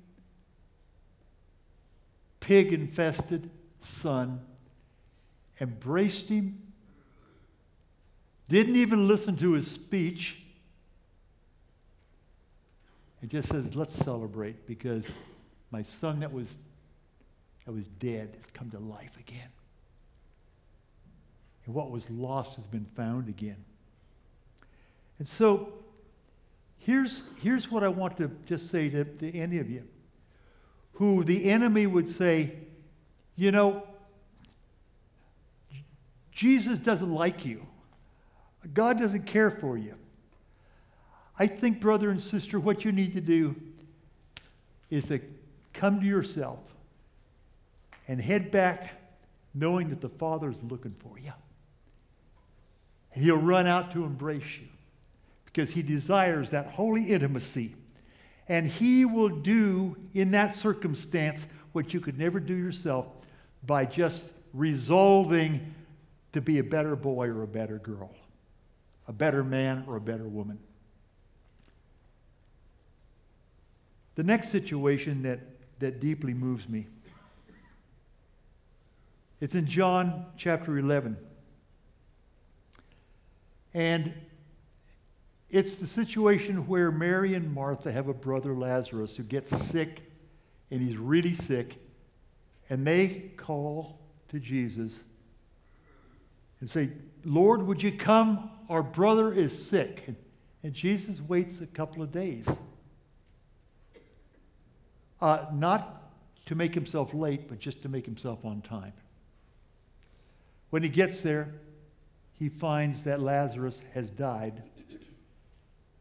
pig 2.40 2.74
infested 2.74 3.50
son, 3.80 4.42
embraced 5.62 6.30
him, 6.30 6.60
didn't 8.48 8.76
even 8.76 9.08
listen 9.08 9.36
to 9.38 9.54
his 9.54 9.70
speech. 9.70 10.42
It 13.22 13.30
just 13.30 13.50
says, 13.50 13.76
let's 13.76 13.94
celebrate 13.94 14.66
because 14.66 15.12
my 15.70 15.84
son 15.84 16.22
that 16.22 16.34
was, 16.34 16.58
that 17.70 17.76
was 17.76 17.86
dead 17.86 18.32
has 18.34 18.48
come 18.48 18.72
to 18.72 18.80
life 18.80 19.16
again. 19.20 19.52
And 21.68 21.76
what 21.76 21.92
was 21.92 22.10
lost 22.10 22.56
has 22.56 22.66
been 22.66 22.88
found 22.96 23.30
again. 23.30 23.64
And 25.20 25.28
so 25.28 25.74
here's, 26.80 27.22
here's 27.44 27.70
what 27.70 27.84
I 27.84 27.90
want 27.90 28.18
to 28.18 28.32
just 28.48 28.72
say 28.72 28.90
to, 28.90 29.04
to 29.04 29.38
any 29.38 29.60
of 29.60 29.70
you 29.70 29.84
who 30.94 31.24
the 31.24 31.48
enemy 31.52 31.86
would 31.86 32.10
say, 32.10 32.56
you 33.36 33.52
know, 33.52 33.84
Jesus 36.32 36.80
doesn't 36.80 37.14
like 37.14 37.46
you. 37.46 37.68
God 38.74 38.98
doesn't 38.98 39.28
care 39.28 39.52
for 39.52 39.78
you. 39.78 39.94
I 41.38 41.46
think, 41.46 41.80
brother 41.80 42.10
and 42.10 42.20
sister, 42.20 42.60
what 42.60 42.84
you 42.84 42.92
need 42.92 43.14
to 43.14 43.22
do 43.22 43.56
is 44.90 45.06
to 45.10 45.20
come 45.72 46.00
to 46.00 46.06
yourself 46.08 46.62
and 48.10 48.20
head 48.20 48.50
back 48.50 48.92
knowing 49.54 49.90
that 49.92 50.02
the 50.02 50.10
Father 50.10 50.50
is 50.50 50.58
looking 50.64 50.96
for 50.98 51.20
you. 51.20 51.32
And 53.14 53.24
He'll 53.24 53.38
run 53.38 53.68
out 53.68 53.92
to 53.92 54.04
embrace 54.04 54.58
you 54.60 54.68
because 55.46 55.72
He 55.72 55.84
desires 55.84 56.50
that 56.50 56.72
holy 56.72 57.12
intimacy. 57.12 57.76
And 58.48 58.68
He 58.68 59.06
will 59.06 59.30
do 59.30 59.96
in 60.12 60.32
that 60.32 60.56
circumstance 60.56 61.46
what 61.72 61.94
you 61.94 62.00
could 62.00 62.18
never 62.18 62.40
do 62.40 62.56
yourself 62.56 63.08
by 63.64 63.86
just 63.86 64.32
resolving 64.56 65.76
to 66.32 66.42
be 66.42 66.58
a 66.58 66.64
better 66.64 66.96
boy 66.96 67.28
or 67.28 67.44
a 67.44 67.48
better 67.48 67.78
girl, 67.78 68.10
a 69.08 69.14
better 69.14 69.44
man 69.44 69.84
or 69.88 69.98
a 69.98 70.02
better 70.02 70.28
woman. 70.28 70.58
The 74.16 74.24
next 74.24 74.50
situation 74.50 75.22
that, 75.24 75.40
that 75.80 76.00
deeply 76.00 76.34
moves 76.34 76.68
me. 76.68 76.88
It's 79.42 79.56
in 79.56 79.68
John 79.68 80.26
chapter 80.38 80.78
11. 80.78 81.18
And 83.74 84.14
it's 85.50 85.76
the 85.76 85.88
situation 85.88 86.68
where 86.68 86.92
Mary 86.92 87.34
and 87.34 87.54
Martha 87.54 87.92
have 87.92 88.08
a 88.08 88.14
brother 88.14 88.54
Lazarus 88.54 89.16
who 89.16 89.24
gets 89.24 89.56
sick, 89.58 90.12
and 90.70 90.82
he's 90.82 90.98
really 90.98 91.34
sick. 91.34 91.78
And 92.70 92.86
they 92.86 93.32
call 93.38 94.00
to 94.30 94.40
Jesus 94.40 95.04
and 96.60 96.70
say, 96.70 96.90
Lord, 97.24 97.64
would 97.64 97.82
you 97.82 97.92
come? 97.92 98.52
Our 98.70 98.84
brother 98.84 99.32
is 99.32 99.68
sick. 99.68 100.04
And, 100.08 100.16
Jesus 100.74 101.22
waits 101.22 101.62
a 101.62 101.66
couple 101.66 102.04
of 102.04 102.12
days. 102.12 102.48
Uh, 105.22 105.46
not 105.54 106.12
to 106.48 106.54
make 106.54 106.76
himself 106.76 107.14
late, 107.14 107.48
but 107.48 107.60
just 107.60 107.82
to 107.84 107.90
make 107.90 108.06
himself 108.06 108.44
on 108.44 108.62
time. 108.62 108.92
When 110.70 110.84
he 110.84 110.90
gets 110.90 111.22
there, 111.22 111.54
he 112.34 112.50
finds 112.50 113.04
that 113.04 113.20
Lazarus 113.20 113.82
has 113.94 114.10
died, 114.10 114.64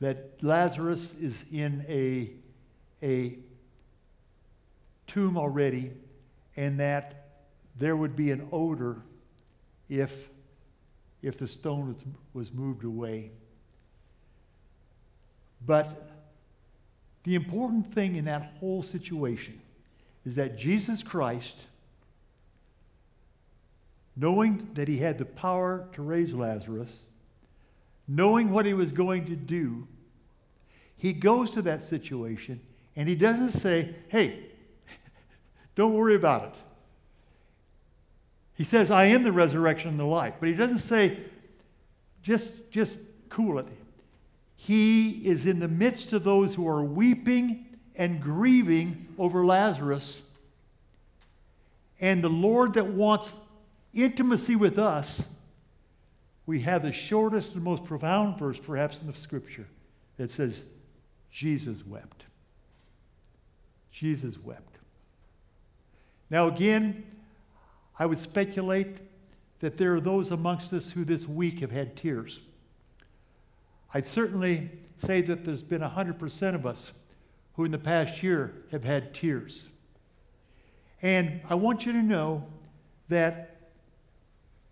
that 0.00 0.42
Lazarus 0.42 1.20
is 1.20 1.44
in 1.52 1.84
a, 1.88 2.30
a 3.02 3.38
tomb 5.06 5.36
already, 5.36 5.90
and 6.56 6.78
that 6.80 7.28
there 7.76 7.96
would 7.96 8.14
be 8.14 8.30
an 8.30 8.48
odor 8.52 9.02
if, 9.88 10.28
if 11.22 11.38
the 11.38 11.48
stone 11.48 11.88
was, 11.88 12.04
was 12.32 12.52
moved 12.52 12.84
away. 12.84 13.32
But 15.64 16.10
the 17.24 17.34
important 17.34 17.92
thing 17.92 18.16
in 18.16 18.26
that 18.26 18.54
whole 18.60 18.82
situation 18.82 19.60
is 20.24 20.36
that 20.36 20.56
Jesus 20.56 21.02
Christ, 21.02 21.64
knowing 24.18 24.68
that 24.74 24.88
he 24.88 24.98
had 24.98 25.16
the 25.16 25.24
power 25.24 25.86
to 25.92 26.02
raise 26.02 26.34
Lazarus, 26.34 27.04
knowing 28.08 28.50
what 28.50 28.66
he 28.66 28.74
was 28.74 28.90
going 28.90 29.24
to 29.26 29.36
do, 29.36 29.86
he 30.96 31.12
goes 31.12 31.50
to 31.52 31.62
that 31.62 31.84
situation 31.84 32.60
and 32.96 33.08
he 33.08 33.14
doesn't 33.14 33.50
say, 33.50 33.94
hey, 34.08 34.40
don't 35.76 35.94
worry 35.94 36.16
about 36.16 36.44
it. 36.44 36.54
He 38.54 38.64
says, 38.64 38.90
I 38.90 39.04
am 39.04 39.22
the 39.22 39.30
resurrection 39.30 39.90
and 39.90 40.00
the 40.00 40.04
life. 40.04 40.34
But 40.40 40.48
he 40.48 40.54
doesn't 40.56 40.78
say, 40.78 41.16
just, 42.24 42.72
just 42.72 42.98
cool 43.28 43.60
it. 43.60 43.66
He 44.56 45.10
is 45.28 45.46
in 45.46 45.60
the 45.60 45.68
midst 45.68 46.12
of 46.12 46.24
those 46.24 46.56
who 46.56 46.66
are 46.66 46.82
weeping 46.82 47.66
and 47.94 48.20
grieving 48.20 49.06
over 49.16 49.46
Lazarus. 49.46 50.22
And 52.00 52.24
the 52.24 52.28
Lord 52.28 52.74
that 52.74 52.86
wants 52.86 53.36
intimacy 53.94 54.56
with 54.56 54.78
us, 54.78 55.28
we 56.46 56.60
have 56.60 56.82
the 56.82 56.92
shortest 56.92 57.54
and 57.54 57.62
most 57.62 57.84
profound 57.84 58.38
verse, 58.38 58.58
perhaps, 58.58 59.00
in 59.00 59.06
the 59.06 59.12
scripture 59.12 59.66
that 60.16 60.30
says, 60.30 60.62
Jesus 61.30 61.86
wept. 61.86 62.24
Jesus 63.92 64.38
wept. 64.38 64.78
Now, 66.30 66.48
again, 66.48 67.04
I 67.98 68.06
would 68.06 68.18
speculate 68.18 68.98
that 69.60 69.76
there 69.76 69.94
are 69.94 70.00
those 70.00 70.30
amongst 70.30 70.72
us 70.72 70.92
who 70.92 71.04
this 71.04 71.26
week 71.26 71.60
have 71.60 71.70
had 71.70 71.96
tears. 71.96 72.40
I'd 73.92 74.06
certainly 74.06 74.70
say 74.96 75.20
that 75.22 75.44
there's 75.44 75.62
been 75.62 75.80
100% 75.80 76.54
of 76.54 76.66
us 76.66 76.92
who 77.54 77.64
in 77.64 77.72
the 77.72 77.78
past 77.78 78.22
year 78.22 78.54
have 78.70 78.84
had 78.84 79.14
tears. 79.14 79.66
And 81.02 81.40
I 81.48 81.56
want 81.56 81.86
you 81.86 81.92
to 81.92 82.02
know 82.02 82.46
that 83.08 83.57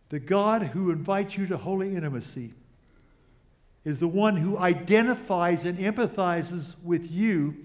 the 0.09 0.21
God 0.21 0.63
who 0.69 0.91
invites 0.91 1.37
you 1.37 1.47
to 1.47 1.57
holy 1.57 1.95
intimacy 1.95 2.53
is 3.85 4.01
the 4.01 4.09
one 4.09 4.37
who 4.37 4.59
identifies 4.59 5.65
and 5.65 5.79
empathizes 5.79 6.75
with 6.83 7.11
you 7.11 7.57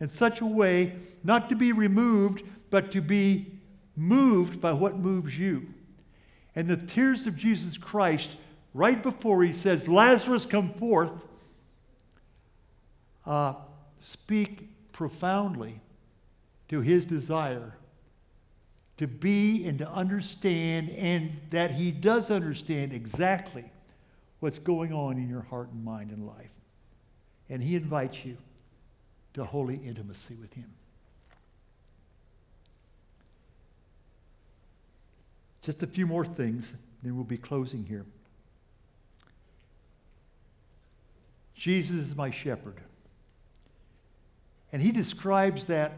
in 0.00 0.08
such 0.08 0.40
a 0.40 0.46
way 0.46 0.96
not 1.24 1.48
to 1.48 1.56
be 1.56 1.72
removed, 1.72 2.42
but 2.70 2.90
to 2.92 3.00
be 3.00 3.46
moved 3.96 4.60
by 4.60 4.72
what 4.72 4.96
moves 4.96 5.38
you. 5.38 5.66
And 6.54 6.68
the 6.68 6.76
tears 6.76 7.26
of 7.26 7.36
Jesus 7.36 7.76
Christ 7.76 8.36
right 8.74 9.02
before 9.02 9.42
he 9.42 9.52
says, 9.52 9.88
Lazarus, 9.88 10.46
come 10.46 10.72
forth, 10.74 11.24
uh, 13.26 13.54
speak 13.98 14.92
profoundly 14.92 15.80
to 16.68 16.80
his 16.80 17.06
desire 17.06 17.74
to 18.98 19.06
be 19.06 19.64
and 19.64 19.78
to 19.78 19.88
understand, 19.88 20.90
and 20.90 21.40
that 21.50 21.70
he 21.70 21.90
does 21.90 22.30
understand 22.30 22.92
exactly 22.92 23.64
what's 24.40 24.58
going 24.58 24.92
on 24.92 25.16
in 25.16 25.28
your 25.28 25.42
heart 25.42 25.70
and 25.70 25.84
mind 25.84 26.10
and 26.10 26.26
life. 26.26 26.52
And 27.48 27.62
he 27.62 27.76
invites 27.76 28.24
you 28.24 28.36
to 29.34 29.44
holy 29.44 29.76
intimacy 29.76 30.34
with 30.34 30.52
him. 30.54 30.70
Just 35.62 35.82
a 35.82 35.86
few 35.86 36.06
more 36.06 36.24
things, 36.24 36.74
then 37.02 37.14
we'll 37.14 37.24
be 37.24 37.36
closing 37.36 37.84
here. 37.84 38.04
Jesus 41.54 41.96
is 41.96 42.16
my 42.16 42.30
shepherd. 42.30 42.80
And 44.72 44.82
he 44.82 44.92
describes 44.92 45.66
that 45.66 45.92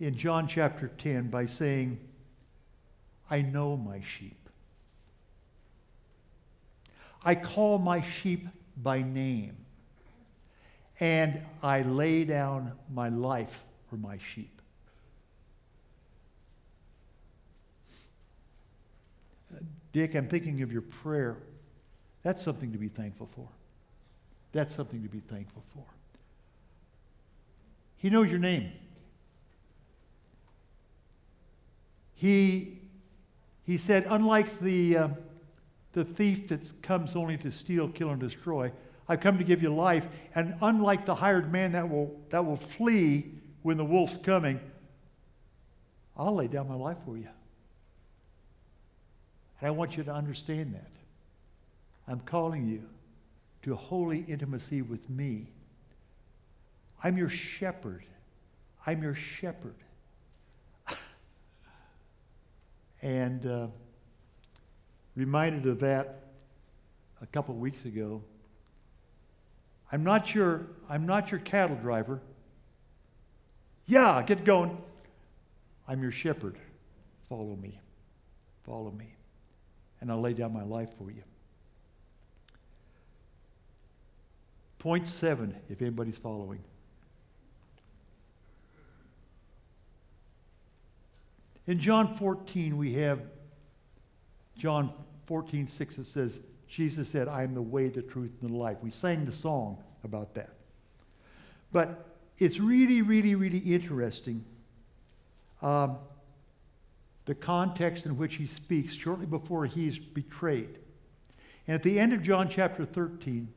in 0.00 0.16
John 0.16 0.48
chapter 0.48 0.88
10 0.88 1.28
by 1.28 1.46
saying, 1.46 1.98
I 3.30 3.42
know 3.42 3.76
my 3.76 4.00
sheep. 4.00 4.36
I 7.24 7.34
call 7.34 7.78
my 7.78 8.00
sheep 8.02 8.46
by 8.76 9.02
name. 9.02 9.56
and 11.00 11.42
I 11.62 11.82
lay 11.82 12.24
down 12.24 12.72
my 12.92 13.08
life 13.08 13.62
for 13.90 13.96
my 13.96 14.18
sheep. 14.18 14.60
Dick, 19.92 20.14
I'm 20.14 20.28
thinking 20.28 20.62
of 20.62 20.72
your 20.72 20.82
prayer. 20.82 21.36
That's 22.22 22.42
something 22.42 22.72
to 22.72 22.78
be 22.78 22.88
thankful 22.88 23.28
for. 23.34 23.48
That's 24.52 24.74
something 24.74 25.02
to 25.02 25.08
be 25.08 25.20
thankful 25.20 25.62
for. 25.74 25.84
He 27.96 28.10
knows 28.10 28.30
your 28.30 28.40
name. 28.40 28.72
He, 32.14 32.78
he 33.64 33.76
said, 33.76 34.06
unlike 34.08 34.58
the, 34.60 34.96
uh, 34.96 35.08
the 35.92 36.04
thief 36.04 36.48
that 36.48 36.82
comes 36.82 37.16
only 37.16 37.36
to 37.38 37.50
steal, 37.50 37.88
kill, 37.88 38.10
and 38.10 38.20
destroy, 38.20 38.72
I've 39.08 39.20
come 39.20 39.38
to 39.38 39.44
give 39.44 39.62
you 39.62 39.74
life. 39.74 40.06
And 40.34 40.54
unlike 40.60 41.06
the 41.06 41.14
hired 41.14 41.52
man 41.52 41.72
that 41.72 41.88
will, 41.88 42.20
that 42.30 42.44
will 42.44 42.56
flee 42.56 43.32
when 43.62 43.76
the 43.76 43.84
wolf's 43.84 44.16
coming, 44.16 44.60
I'll 46.16 46.34
lay 46.34 46.48
down 46.48 46.68
my 46.68 46.74
life 46.74 46.98
for 47.04 47.16
you. 47.16 47.28
And 49.60 49.68
I 49.68 49.70
want 49.70 49.96
you 49.96 50.04
to 50.04 50.12
understand 50.12 50.74
that. 50.74 50.90
I'm 52.06 52.20
calling 52.20 52.68
you 52.68 52.84
to 53.62 53.74
holy 53.74 54.20
intimacy 54.28 54.82
with 54.82 55.08
me. 55.08 55.46
I'm 57.02 57.16
your 57.16 57.30
shepherd. 57.30 58.04
I'm 58.86 59.02
your 59.02 59.14
shepherd. 59.14 59.74
And 63.04 63.44
uh, 63.44 63.66
reminded 65.14 65.66
of 65.66 65.78
that 65.80 66.24
a 67.20 67.26
couple 67.26 67.54
weeks 67.54 67.84
ago. 67.84 68.22
I'm 69.92 70.02
not 70.02 70.34
your, 70.34 70.66
I'm 70.88 71.06
not 71.06 71.30
your 71.30 71.40
cattle 71.40 71.76
driver. 71.76 72.20
Yeah, 73.86 74.22
get 74.26 74.44
going. 74.44 74.76
I'm 75.86 76.02
your 76.02 76.10
shepherd. 76.10 76.56
Follow 77.28 77.54
me. 77.54 77.78
Follow 78.64 78.90
me. 78.90 79.14
And 80.00 80.10
I'll 80.10 80.20
lay 80.20 80.32
down 80.32 80.54
my 80.54 80.64
life 80.64 80.88
for 80.98 81.10
you. 81.10 81.22
Point 84.78 85.06
seven, 85.06 85.54
if 85.68 85.82
anybody's 85.82 86.18
following. 86.18 86.60
In 91.66 91.78
John 91.78 92.14
14, 92.14 92.76
we 92.76 92.94
have 92.94 93.20
John 94.56 94.92
14, 95.26 95.66
6, 95.66 95.98
it 95.98 96.06
says, 96.06 96.40
Jesus 96.68 97.08
said, 97.08 97.28
I 97.28 97.42
am 97.42 97.54
the 97.54 97.62
way, 97.62 97.88
the 97.88 98.02
truth, 98.02 98.32
and 98.42 98.50
the 98.50 98.56
life. 98.56 98.78
We 98.82 98.90
sang 98.90 99.24
the 99.24 99.32
song 99.32 99.82
about 100.02 100.34
that. 100.34 100.50
But 101.72 102.06
it's 102.38 102.58
really, 102.58 103.00
really, 103.00 103.34
really 103.34 103.58
interesting 103.58 104.44
um, 105.62 105.96
the 107.24 107.34
context 107.34 108.04
in 108.04 108.18
which 108.18 108.34
he 108.34 108.44
speaks 108.44 108.92
shortly 108.94 109.26
before 109.26 109.64
he's 109.64 109.98
betrayed. 109.98 110.78
And 111.66 111.74
at 111.74 111.82
the 111.82 111.98
end 111.98 112.12
of 112.12 112.22
John 112.22 112.50
chapter 112.50 112.84
13, 112.84 113.48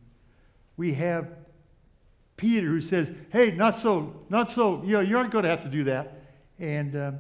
we 0.78 0.94
have 0.94 1.30
Peter 2.38 2.68
who 2.68 2.82
says, 2.82 3.12
Hey, 3.32 3.52
not 3.52 3.76
so, 3.76 4.22
not 4.30 4.50
so, 4.50 4.82
you 4.84 4.94
know, 4.94 5.02
you're 5.02 5.22
not 5.22 5.32
going 5.32 5.44
to 5.44 5.50
have 5.50 5.64
to 5.64 5.70
do 5.70 5.84
that. 5.86 6.22
And, 6.60 6.96
um, 6.96 7.20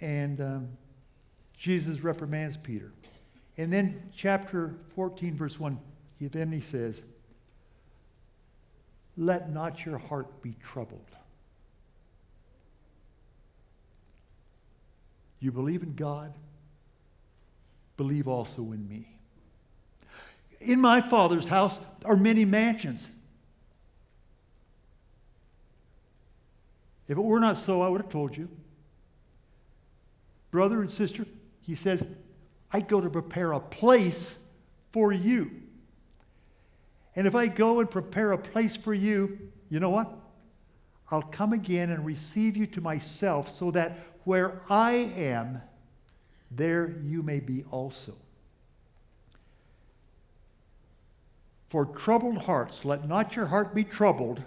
and 0.00 0.40
um, 0.40 0.68
Jesus 1.56 2.00
reprimands 2.00 2.56
Peter. 2.56 2.92
And 3.56 3.72
then 3.72 4.10
chapter 4.14 4.74
14, 4.94 5.36
verse 5.36 5.58
1, 5.58 5.78
he, 6.18 6.28
then 6.28 6.52
he 6.52 6.60
says, 6.60 7.02
Let 9.16 9.50
not 9.50 9.86
your 9.86 9.98
heart 9.98 10.42
be 10.42 10.56
troubled. 10.62 11.00
You 15.40 15.52
believe 15.52 15.82
in 15.82 15.94
God, 15.94 16.34
believe 17.96 18.28
also 18.28 18.72
in 18.72 18.88
me. 18.88 19.08
In 20.60 20.80
my 20.80 21.00
Father's 21.00 21.48
house 21.48 21.80
are 22.04 22.16
many 22.16 22.44
mansions. 22.44 23.10
If 27.08 27.16
it 27.16 27.20
were 27.20 27.40
not 27.40 27.56
so, 27.56 27.82
I 27.82 27.88
would 27.88 28.00
have 28.00 28.10
told 28.10 28.36
you. 28.36 28.48
Brother 30.56 30.80
and 30.80 30.90
sister, 30.90 31.26
he 31.60 31.74
says, 31.74 32.06
I 32.72 32.80
go 32.80 33.02
to 33.02 33.10
prepare 33.10 33.52
a 33.52 33.60
place 33.60 34.38
for 34.90 35.12
you. 35.12 35.50
And 37.14 37.26
if 37.26 37.34
I 37.34 37.48
go 37.48 37.80
and 37.80 37.90
prepare 37.90 38.32
a 38.32 38.38
place 38.38 38.74
for 38.74 38.94
you, 38.94 39.50
you 39.68 39.80
know 39.80 39.90
what? 39.90 40.10
I'll 41.10 41.20
come 41.20 41.52
again 41.52 41.90
and 41.90 42.06
receive 42.06 42.56
you 42.56 42.66
to 42.68 42.80
myself 42.80 43.54
so 43.54 43.70
that 43.72 43.98
where 44.24 44.62
I 44.70 44.92
am, 45.18 45.60
there 46.50 46.96
you 47.02 47.22
may 47.22 47.40
be 47.40 47.64
also. 47.70 48.14
For 51.68 51.84
troubled 51.84 52.44
hearts, 52.44 52.82
let 52.82 53.06
not 53.06 53.36
your 53.36 53.48
heart 53.48 53.74
be 53.74 53.84
troubled. 53.84 54.42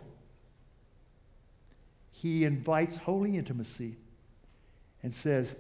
He 2.12 2.46
invites 2.46 2.98
holy 2.98 3.38
intimacy 3.38 3.98
and 5.04 5.14
says, 5.14 5.56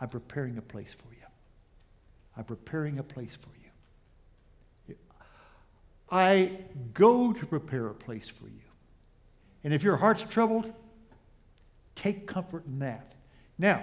I'm 0.00 0.08
preparing 0.08 0.58
a 0.58 0.62
place 0.62 0.92
for 0.92 1.12
you. 1.14 1.26
I'm 2.36 2.44
preparing 2.44 2.98
a 2.98 3.02
place 3.02 3.36
for 3.36 3.48
you. 4.88 4.96
I 6.10 6.58
go 6.94 7.32
to 7.32 7.46
prepare 7.46 7.86
a 7.86 7.94
place 7.94 8.28
for 8.28 8.44
you. 8.46 8.60
And 9.64 9.74
if 9.74 9.82
your 9.82 9.96
heart's 9.96 10.22
troubled, 10.22 10.72
take 11.96 12.26
comfort 12.26 12.64
in 12.66 12.78
that. 12.80 13.14
Now, 13.58 13.82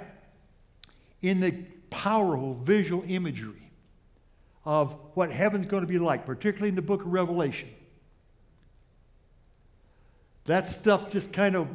in 1.21 1.39
the 1.39 1.51
powerful 1.89 2.53
visual 2.53 3.03
imagery 3.07 3.71
of 4.65 4.95
what 5.13 5.31
heaven's 5.31 5.65
going 5.65 5.81
to 5.81 5.87
be 5.87 5.99
like, 5.99 6.25
particularly 6.25 6.69
in 6.69 6.75
the 6.75 6.81
book 6.81 7.01
of 7.01 7.11
Revelation. 7.11 7.69
That 10.45 10.67
stuff 10.67 11.11
just 11.11 11.33
kind 11.33 11.55
of 11.55 11.67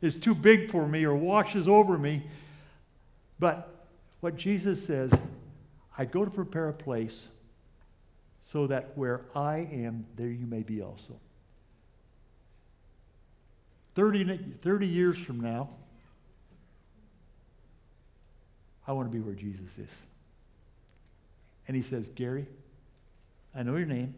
is 0.00 0.16
too 0.16 0.34
big 0.34 0.70
for 0.70 0.86
me 0.86 1.04
or 1.04 1.14
washes 1.14 1.66
over 1.66 1.98
me. 1.98 2.22
But 3.42 3.74
what 4.20 4.36
Jesus 4.36 4.86
says, 4.86 5.12
I 5.98 6.04
go 6.04 6.24
to 6.24 6.30
prepare 6.30 6.68
a 6.68 6.72
place 6.72 7.26
so 8.40 8.68
that 8.68 8.96
where 8.96 9.22
I 9.34 9.68
am, 9.72 10.06
there 10.14 10.28
you 10.28 10.46
may 10.46 10.62
be 10.62 10.80
also. 10.80 11.14
30, 13.94 14.36
30 14.36 14.86
years 14.86 15.18
from 15.18 15.40
now, 15.40 15.70
I 18.86 18.92
want 18.92 19.10
to 19.10 19.12
be 19.12 19.18
where 19.18 19.34
Jesus 19.34 19.76
is. 19.76 20.02
And 21.66 21.76
he 21.76 21.82
says, 21.82 22.10
Gary, 22.10 22.46
I 23.56 23.64
know 23.64 23.74
your 23.74 23.86
name. 23.86 24.14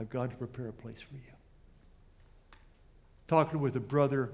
I've 0.00 0.10
gone 0.10 0.28
to 0.30 0.34
prepare 0.34 0.66
a 0.66 0.72
place 0.72 1.00
for 1.00 1.14
you. 1.14 1.20
Talking 3.28 3.60
with 3.60 3.76
a 3.76 3.80
brother 3.80 4.32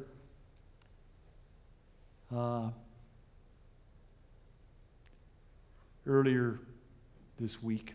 uh, 2.35 2.71
earlier 6.07 6.61
this 7.39 7.63
week 7.63 7.95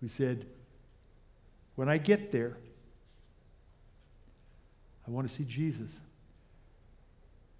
who 0.00 0.08
said, 0.08 0.46
When 1.74 1.88
I 1.88 1.98
get 1.98 2.32
there, 2.32 2.56
I 5.06 5.10
want 5.10 5.28
to 5.28 5.34
see 5.34 5.44
Jesus. 5.44 6.00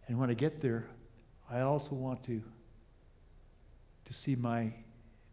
And 0.09 0.19
when 0.19 0.31
I 0.31 0.35
get 0.35 0.61
there, 0.61 0.87
I 1.51 1.61
also 1.61 1.95
want 1.95 2.25
to 2.25 2.43
to 4.07 4.15
see 4.15 4.37
my 4.37 4.73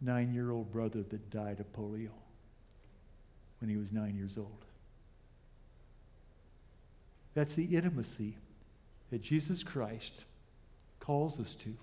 nine 0.02 0.34
year 0.34 0.52
old 0.52 0.72
brother 0.72 1.04
that 1.04 1.30
died 1.30 1.60
of 1.60 1.72
polio 1.74 2.10
when 3.60 3.70
he 3.70 3.78
was 3.78 3.92
nine 3.92 4.16
years 4.16 4.38
old. 4.38 4.66
That's 7.34 7.56
the 7.56 7.64
intimacy 7.64 8.38
that 9.10 9.22
Jesus 9.22 9.64
Christ 9.64 10.26
calls 11.00 11.40
us 11.40 11.56
to. 11.56 11.76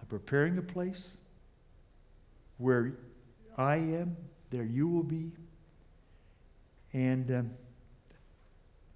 I'm 0.00 0.06
preparing 0.08 0.58
a 0.58 0.62
place 0.62 1.16
where 2.58 2.94
I 3.56 3.76
am, 3.76 4.16
there 4.50 4.64
you 4.64 4.88
will 4.88 5.02
be. 5.02 5.32
And 6.92 7.30
um, 7.30 7.50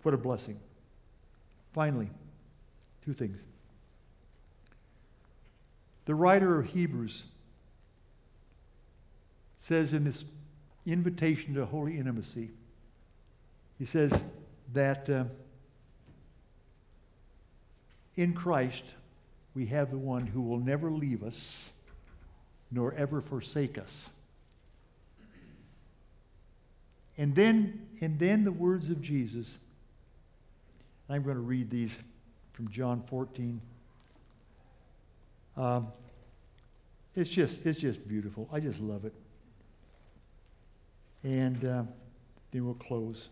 what 0.03 0.15
a 0.15 0.19
blessing. 0.19 0.59
Finally, 1.73 2.11
two 3.05 3.13
things. 3.13 3.45
The 6.07 6.15
writer 6.15 6.59
of 6.59 6.67
Hebrews 6.67 7.25
says 9.59 9.93
in 9.93 10.05
this 10.05 10.25
invitation 10.87 11.55
to 11.55 11.67
holy 11.67 11.99
intimacy, 11.99 12.51
he 13.79 13.85
says 13.85 14.25
that 14.73 15.09
uh, 15.09 15.25
in 18.17 18.33
Christ 18.33 18.85
we 19.55 19.67
have 19.67 19.91
the 19.91 19.99
one 19.99 20.27
who 20.27 20.43
will 20.43 20.59
never 20.59 20.91
leave 20.91 21.23
us 21.23 21.71
nor 22.71 22.95
ever 22.95 23.21
forsake 23.21 23.79
us. 23.79 24.09
And 27.19 27.35
then, 27.35 27.87
and 28.01 28.19
then 28.19 28.45
the 28.45 28.53
words 28.53 28.89
of 28.89 29.03
Jesus. 29.03 29.57
I'm 31.09 31.23
going 31.23 31.35
to 31.35 31.43
read 31.43 31.69
these 31.69 32.01
from 32.53 32.71
John 32.71 33.03
14. 33.09 33.61
Um, 35.57 35.89
it's 37.15 37.29
just, 37.29 37.67
it's 37.67 37.81
just 37.81 38.07
beautiful. 38.07 38.49
I 38.53 38.61
just 38.61 38.81
love 38.81 39.05
it. 39.05 39.13
And 41.25 41.63
uh, 41.65 41.83
then 42.53 42.65
we'll 42.65 42.75
close. 42.75 43.29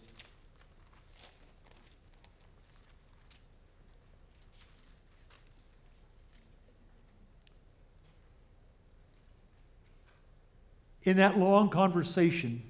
In 11.09 11.16
that 11.16 11.38
long 11.38 11.71
conversation 11.71 12.62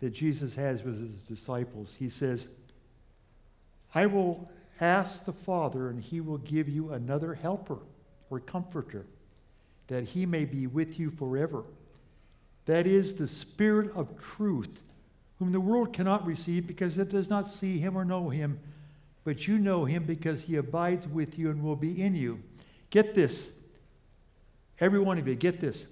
that 0.00 0.10
Jesus 0.10 0.56
has 0.56 0.82
with 0.82 1.00
his 1.00 1.12
disciples, 1.12 1.94
he 1.96 2.08
says, 2.08 2.48
I 3.94 4.06
will 4.06 4.50
ask 4.80 5.24
the 5.24 5.32
Father, 5.32 5.88
and 5.88 6.02
he 6.02 6.20
will 6.20 6.38
give 6.38 6.68
you 6.68 6.92
another 6.92 7.34
helper 7.34 7.78
or 8.28 8.40
comforter, 8.40 9.06
that 9.86 10.02
he 10.02 10.26
may 10.26 10.44
be 10.46 10.66
with 10.66 10.98
you 10.98 11.12
forever. 11.12 11.62
That 12.64 12.88
is 12.88 13.14
the 13.14 13.28
Spirit 13.28 13.92
of 13.94 14.20
truth, 14.20 14.80
whom 15.38 15.52
the 15.52 15.60
world 15.60 15.92
cannot 15.92 16.26
receive 16.26 16.66
because 16.66 16.98
it 16.98 17.08
does 17.08 17.30
not 17.30 17.48
see 17.48 17.78
him 17.78 17.96
or 17.96 18.04
know 18.04 18.30
him, 18.30 18.58
but 19.22 19.46
you 19.46 19.58
know 19.58 19.84
him 19.84 20.02
because 20.02 20.42
he 20.42 20.56
abides 20.56 21.06
with 21.06 21.38
you 21.38 21.50
and 21.50 21.62
will 21.62 21.76
be 21.76 22.02
in 22.02 22.16
you. 22.16 22.42
Get 22.90 23.14
this. 23.14 23.50
Every 24.80 24.98
one 24.98 25.18
of 25.18 25.28
you, 25.28 25.36
get 25.36 25.60
this. 25.60 25.86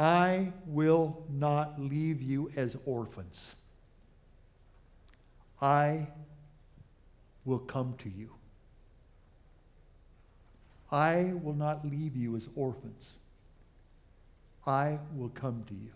I 0.00 0.52
will 0.66 1.24
not 1.28 1.78
leave 1.78 2.22
you 2.22 2.50
as 2.56 2.76
orphans. 2.86 3.54
I 5.60 6.08
will 7.44 7.58
come 7.58 7.94
to 7.98 8.08
you. 8.08 8.30
I 10.90 11.34
will 11.42 11.54
not 11.54 11.86
leave 11.86 12.16
you 12.16 12.34
as 12.34 12.48
orphans. 12.56 13.18
I 14.66 14.98
will 15.14 15.28
come 15.28 15.64
to 15.68 15.74
you. 15.74 15.92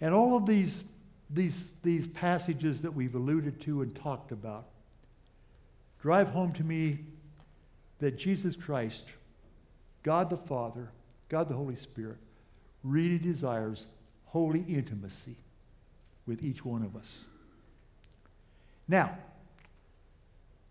And 0.00 0.14
all 0.14 0.36
of 0.36 0.46
these, 0.46 0.84
these, 1.30 1.72
these 1.82 2.06
passages 2.06 2.82
that 2.82 2.92
we've 2.92 3.14
alluded 3.14 3.60
to 3.62 3.82
and 3.82 3.94
talked 3.94 4.32
about 4.32 4.66
drive 6.00 6.30
home 6.30 6.52
to 6.52 6.62
me 6.62 7.00
that 7.98 8.16
Jesus 8.16 8.54
Christ, 8.54 9.06
God 10.08 10.30
the 10.30 10.38
Father, 10.38 10.88
God 11.28 11.50
the 11.50 11.54
Holy 11.54 11.76
Spirit, 11.76 12.16
really 12.82 13.18
desires 13.18 13.84
holy 14.24 14.60
intimacy 14.62 15.36
with 16.26 16.42
each 16.42 16.64
one 16.64 16.82
of 16.82 16.96
us. 16.96 17.26
Now, 18.88 19.18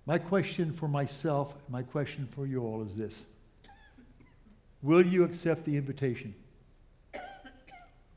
my 0.07 0.17
question 0.17 0.73
for 0.73 0.87
myself, 0.87 1.53
my 1.69 1.83
question 1.83 2.25
for 2.25 2.47
you 2.47 2.63
all 2.63 2.81
is 2.81 2.97
this 2.97 3.25
Will 4.81 5.05
you 5.05 5.23
accept 5.23 5.65
the 5.65 5.77
invitation? 5.77 6.33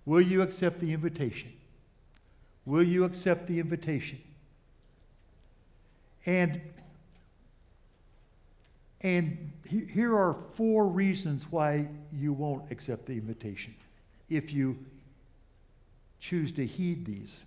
Will 0.06 0.22
you 0.22 0.40
accept 0.40 0.80
the 0.80 0.94
invitation? 0.94 1.52
Will 2.64 2.82
you 2.82 3.04
accept 3.04 3.46
the 3.46 3.60
invitation? 3.60 4.22
And 6.24 6.62
and 9.02 9.52
here 9.66 10.14
are 10.14 10.34
four 10.34 10.86
reasons 10.86 11.46
why 11.50 11.88
you 12.12 12.32
won't 12.32 12.70
accept 12.70 13.06
the 13.06 13.14
invitation 13.14 13.74
if 14.28 14.52
you 14.52 14.78
choose 16.18 16.52
to 16.52 16.66
heed 16.66 17.06
these. 17.06 17.40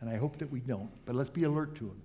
And 0.00 0.08
I 0.08 0.16
hope 0.16 0.38
that 0.38 0.50
we 0.50 0.60
don't, 0.60 0.90
but 1.04 1.14
let's 1.14 1.30
be 1.30 1.44
alert 1.44 1.74
to 1.76 1.84
them. 1.84 2.02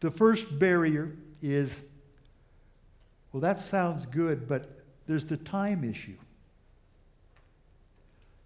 The 0.00 0.10
first 0.10 0.58
barrier 0.58 1.12
is 1.42 1.80
well, 3.32 3.40
that 3.40 3.58
sounds 3.58 4.04
good, 4.04 4.46
but 4.46 4.68
there's 5.06 5.24
the 5.24 5.38
time 5.38 5.84
issue. 5.84 6.16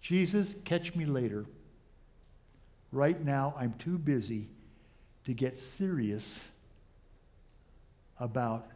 Jesus, 0.01 0.55
catch 0.63 0.95
me 0.95 1.03
later. 1.03 1.45
Right 2.93 3.21
now, 3.21 3.53
I'm 3.57 3.73
too 3.73 3.97
busy 3.97 4.47
to 5.25 5.33
get 5.33 5.57
serious 5.57 6.47
about 8.19 8.67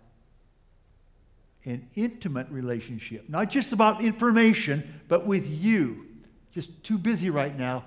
an 1.65 1.87
intimate 1.95 2.49
relationship. 2.49 3.29
Not 3.29 3.49
just 3.49 3.71
about 3.71 4.03
information, 4.03 5.01
but 5.07 5.25
with 5.25 5.47
you. 5.47 6.07
Just 6.51 6.83
too 6.83 6.97
busy 6.97 7.29
right 7.29 7.55
now. 7.57 7.85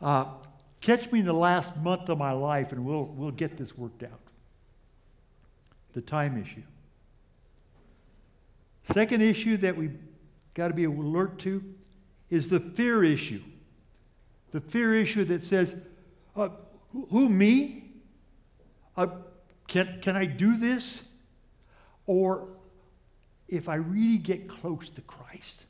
Uh, 0.00 0.26
catch 0.80 1.10
me 1.10 1.20
in 1.20 1.26
the 1.26 1.32
last 1.32 1.76
month 1.76 2.08
of 2.08 2.18
my 2.18 2.32
life 2.32 2.72
and 2.72 2.84
we'll, 2.84 3.04
we'll 3.04 3.30
get 3.30 3.56
this 3.56 3.76
worked 3.76 4.02
out. 4.02 4.20
The 5.92 6.00
time 6.00 6.40
issue. 6.40 6.62
Second 8.84 9.22
issue 9.22 9.56
that 9.58 9.76
we've 9.76 9.98
got 10.54 10.68
to 10.68 10.74
be 10.74 10.84
alert 10.84 11.38
to 11.40 11.62
is 12.28 12.48
the 12.48 12.60
fear 12.60 13.04
issue. 13.04 13.42
The 14.52 14.60
fear 14.60 14.94
issue 14.94 15.24
that 15.24 15.44
says, 15.44 15.74
uh, 16.34 16.48
who, 16.92 17.28
me? 17.28 17.84
Uh, 18.96 19.06
can, 19.70 20.00
can 20.02 20.16
I 20.16 20.26
do 20.26 20.56
this? 20.56 21.04
Or 22.04 22.48
if 23.48 23.68
I 23.68 23.76
really 23.76 24.18
get 24.18 24.48
close 24.48 24.90
to 24.90 25.00
Christ, 25.00 25.64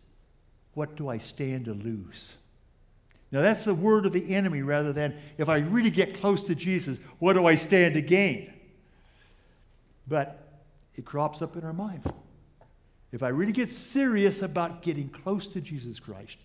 what 0.72 0.96
do 0.96 1.08
I 1.08 1.18
stand 1.18 1.66
to 1.66 1.74
lose? 1.74 2.36
Now, 3.30 3.42
that's 3.42 3.64
the 3.64 3.74
word 3.74 4.06
of 4.06 4.12
the 4.12 4.34
enemy 4.34 4.62
rather 4.62 4.92
than 4.92 5.16
if 5.36 5.50
I 5.50 5.58
really 5.58 5.90
get 5.90 6.14
close 6.14 6.42
to 6.44 6.54
Jesus, 6.54 6.98
what 7.18 7.34
do 7.34 7.46
I 7.46 7.54
stand 7.54 7.94
to 7.94 8.00
gain? 8.00 8.50
But 10.08 10.48
it 10.96 11.04
crops 11.04 11.42
up 11.42 11.54
in 11.56 11.62
our 11.62 11.74
minds. 11.74 12.06
If 13.12 13.22
I 13.22 13.28
really 13.28 13.52
get 13.52 13.70
serious 13.70 14.40
about 14.40 14.80
getting 14.80 15.10
close 15.10 15.46
to 15.48 15.60
Jesus 15.60 16.00
Christ, 16.00 16.38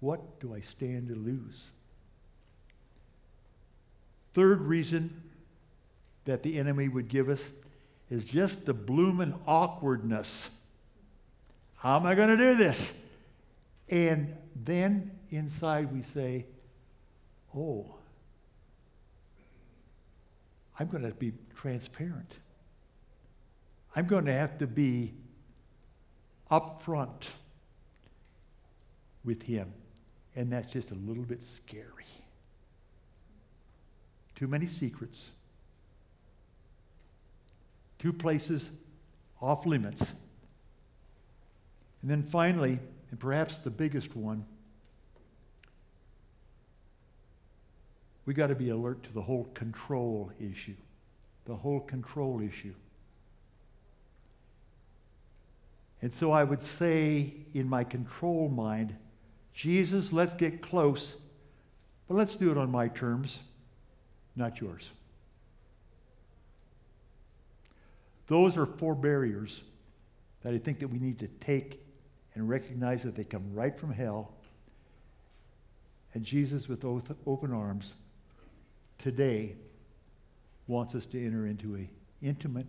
what 0.00 0.40
do 0.40 0.54
I 0.54 0.60
stand 0.60 1.08
to 1.08 1.14
lose? 1.14 1.66
Third 4.32 4.62
reason 4.62 5.29
that 6.30 6.44
the 6.44 6.60
enemy 6.60 6.86
would 6.86 7.08
give 7.08 7.28
us 7.28 7.50
is 8.08 8.24
just 8.24 8.64
the 8.64 8.72
blooming 8.72 9.34
awkwardness. 9.48 10.48
How 11.74 11.96
am 11.96 12.06
I 12.06 12.14
going 12.14 12.28
to 12.28 12.36
do 12.36 12.54
this? 12.54 12.96
And 13.88 14.36
then 14.54 15.10
inside 15.30 15.92
we 15.92 16.02
say, 16.02 16.46
oh, 17.56 17.96
I'm 20.78 20.86
going 20.86 21.02
to 21.02 21.12
be 21.12 21.32
transparent. 21.56 22.38
I'm 23.96 24.06
going 24.06 24.26
to 24.26 24.32
have 24.32 24.56
to 24.58 24.68
be 24.68 25.14
up 26.48 26.80
front 26.84 27.34
with 29.24 29.42
Him. 29.42 29.72
And 30.36 30.52
that's 30.52 30.72
just 30.72 30.92
a 30.92 30.94
little 30.94 31.24
bit 31.24 31.42
scary. 31.42 32.06
Too 34.36 34.46
many 34.46 34.68
secrets. 34.68 35.30
Two 38.00 38.14
places 38.14 38.70
off 39.42 39.66
limits. 39.66 40.14
And 42.00 42.10
then 42.10 42.22
finally, 42.22 42.80
and 43.10 43.20
perhaps 43.20 43.58
the 43.58 43.70
biggest 43.70 44.16
one, 44.16 44.46
we 48.24 48.32
got 48.32 48.46
to 48.46 48.54
be 48.54 48.70
alert 48.70 49.02
to 49.02 49.12
the 49.12 49.20
whole 49.20 49.44
control 49.52 50.32
issue. 50.40 50.76
The 51.44 51.56
whole 51.56 51.80
control 51.80 52.40
issue. 52.40 52.74
And 56.00 56.12
so 56.14 56.32
I 56.32 56.44
would 56.44 56.62
say 56.62 57.34
in 57.52 57.68
my 57.68 57.84
control 57.84 58.48
mind, 58.48 58.96
Jesus, 59.52 60.10
let's 60.10 60.32
get 60.32 60.62
close, 60.62 61.16
but 62.08 62.14
let's 62.14 62.36
do 62.36 62.50
it 62.50 62.56
on 62.56 62.70
my 62.70 62.88
terms, 62.88 63.40
not 64.34 64.58
yours. 64.58 64.88
Those 68.30 68.56
are 68.56 68.64
four 68.64 68.94
barriers 68.94 69.60
that 70.42 70.54
I 70.54 70.58
think 70.58 70.78
that 70.78 70.88
we 70.88 71.00
need 71.00 71.18
to 71.18 71.26
take 71.26 71.84
and 72.36 72.48
recognize 72.48 73.02
that 73.02 73.16
they 73.16 73.24
come 73.24 73.52
right 73.52 73.76
from 73.76 73.92
hell. 73.92 74.34
And 76.14 76.24
Jesus, 76.24 76.68
with 76.68 76.84
open 76.84 77.52
arms, 77.52 77.94
today 78.98 79.56
wants 80.68 80.94
us 80.94 81.06
to 81.06 81.26
enter 81.26 81.44
into 81.44 81.74
a 81.74 81.90
intimate 82.22 82.68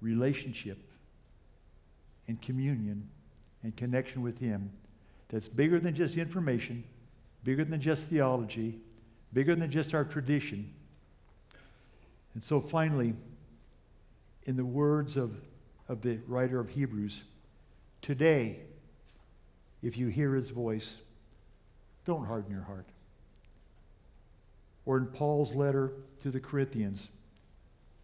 relationship 0.00 0.78
and 2.26 2.42
communion 2.42 3.08
and 3.62 3.76
connection 3.76 4.20
with 4.20 4.40
Him 4.40 4.72
that's 5.28 5.46
bigger 5.46 5.78
than 5.78 5.94
just 5.94 6.16
information, 6.16 6.82
bigger 7.44 7.64
than 7.64 7.80
just 7.80 8.08
theology, 8.08 8.80
bigger 9.32 9.54
than 9.54 9.70
just 9.70 9.94
our 9.94 10.04
tradition. 10.04 10.74
And 12.34 12.42
so 12.42 12.60
finally, 12.60 13.14
in 14.44 14.56
the 14.56 14.64
words 14.64 15.16
of 15.16 15.36
of 15.90 16.02
the 16.02 16.20
writer 16.28 16.60
of 16.60 16.70
Hebrews. 16.70 17.24
Today, 18.00 18.60
if 19.82 19.98
you 19.98 20.06
hear 20.06 20.34
his 20.34 20.50
voice, 20.50 20.98
don't 22.04 22.26
harden 22.26 22.52
your 22.52 22.62
heart. 22.62 22.86
Or 24.86 24.98
in 24.98 25.06
Paul's 25.06 25.52
letter 25.52 25.92
to 26.22 26.30
the 26.30 26.38
Corinthians, 26.38 27.08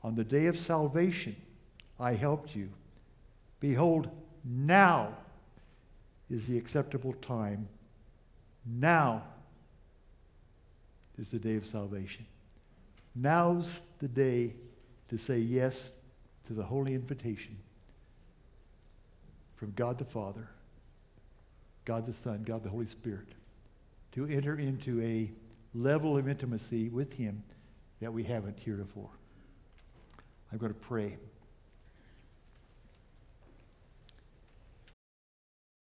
on 0.02 0.16
the 0.16 0.24
day 0.24 0.46
of 0.46 0.58
salvation, 0.58 1.36
I 2.00 2.14
helped 2.14 2.56
you. 2.56 2.70
Behold, 3.60 4.10
now 4.44 5.16
is 6.28 6.48
the 6.48 6.58
acceptable 6.58 7.12
time. 7.12 7.68
Now 8.64 9.22
is 11.16 11.28
the 11.28 11.38
day 11.38 11.54
of 11.54 11.64
salvation. 11.64 12.26
Now's 13.14 13.80
the 13.98 14.08
day 14.08 14.54
to 15.08 15.18
say 15.18 15.38
yes 15.38 15.92
to 16.46 16.52
the 16.52 16.64
holy 16.64 16.94
invitation 16.94 17.56
from 19.56 19.72
God 19.72 19.98
the 19.98 20.04
Father, 20.04 20.48
God 21.84 22.06
the 22.06 22.12
Son, 22.12 22.42
God 22.44 22.62
the 22.62 22.68
Holy 22.68 22.86
Spirit, 22.86 23.28
to 24.12 24.26
enter 24.26 24.56
into 24.56 25.00
a 25.02 25.30
level 25.74 26.16
of 26.16 26.28
intimacy 26.28 26.88
with 26.88 27.14
Him 27.14 27.42
that 28.00 28.12
we 28.12 28.22
haven't 28.22 28.58
heretofore. 28.58 29.10
I'm 30.52 30.58
going 30.58 30.72
to 30.72 30.78
pray. 30.78 31.16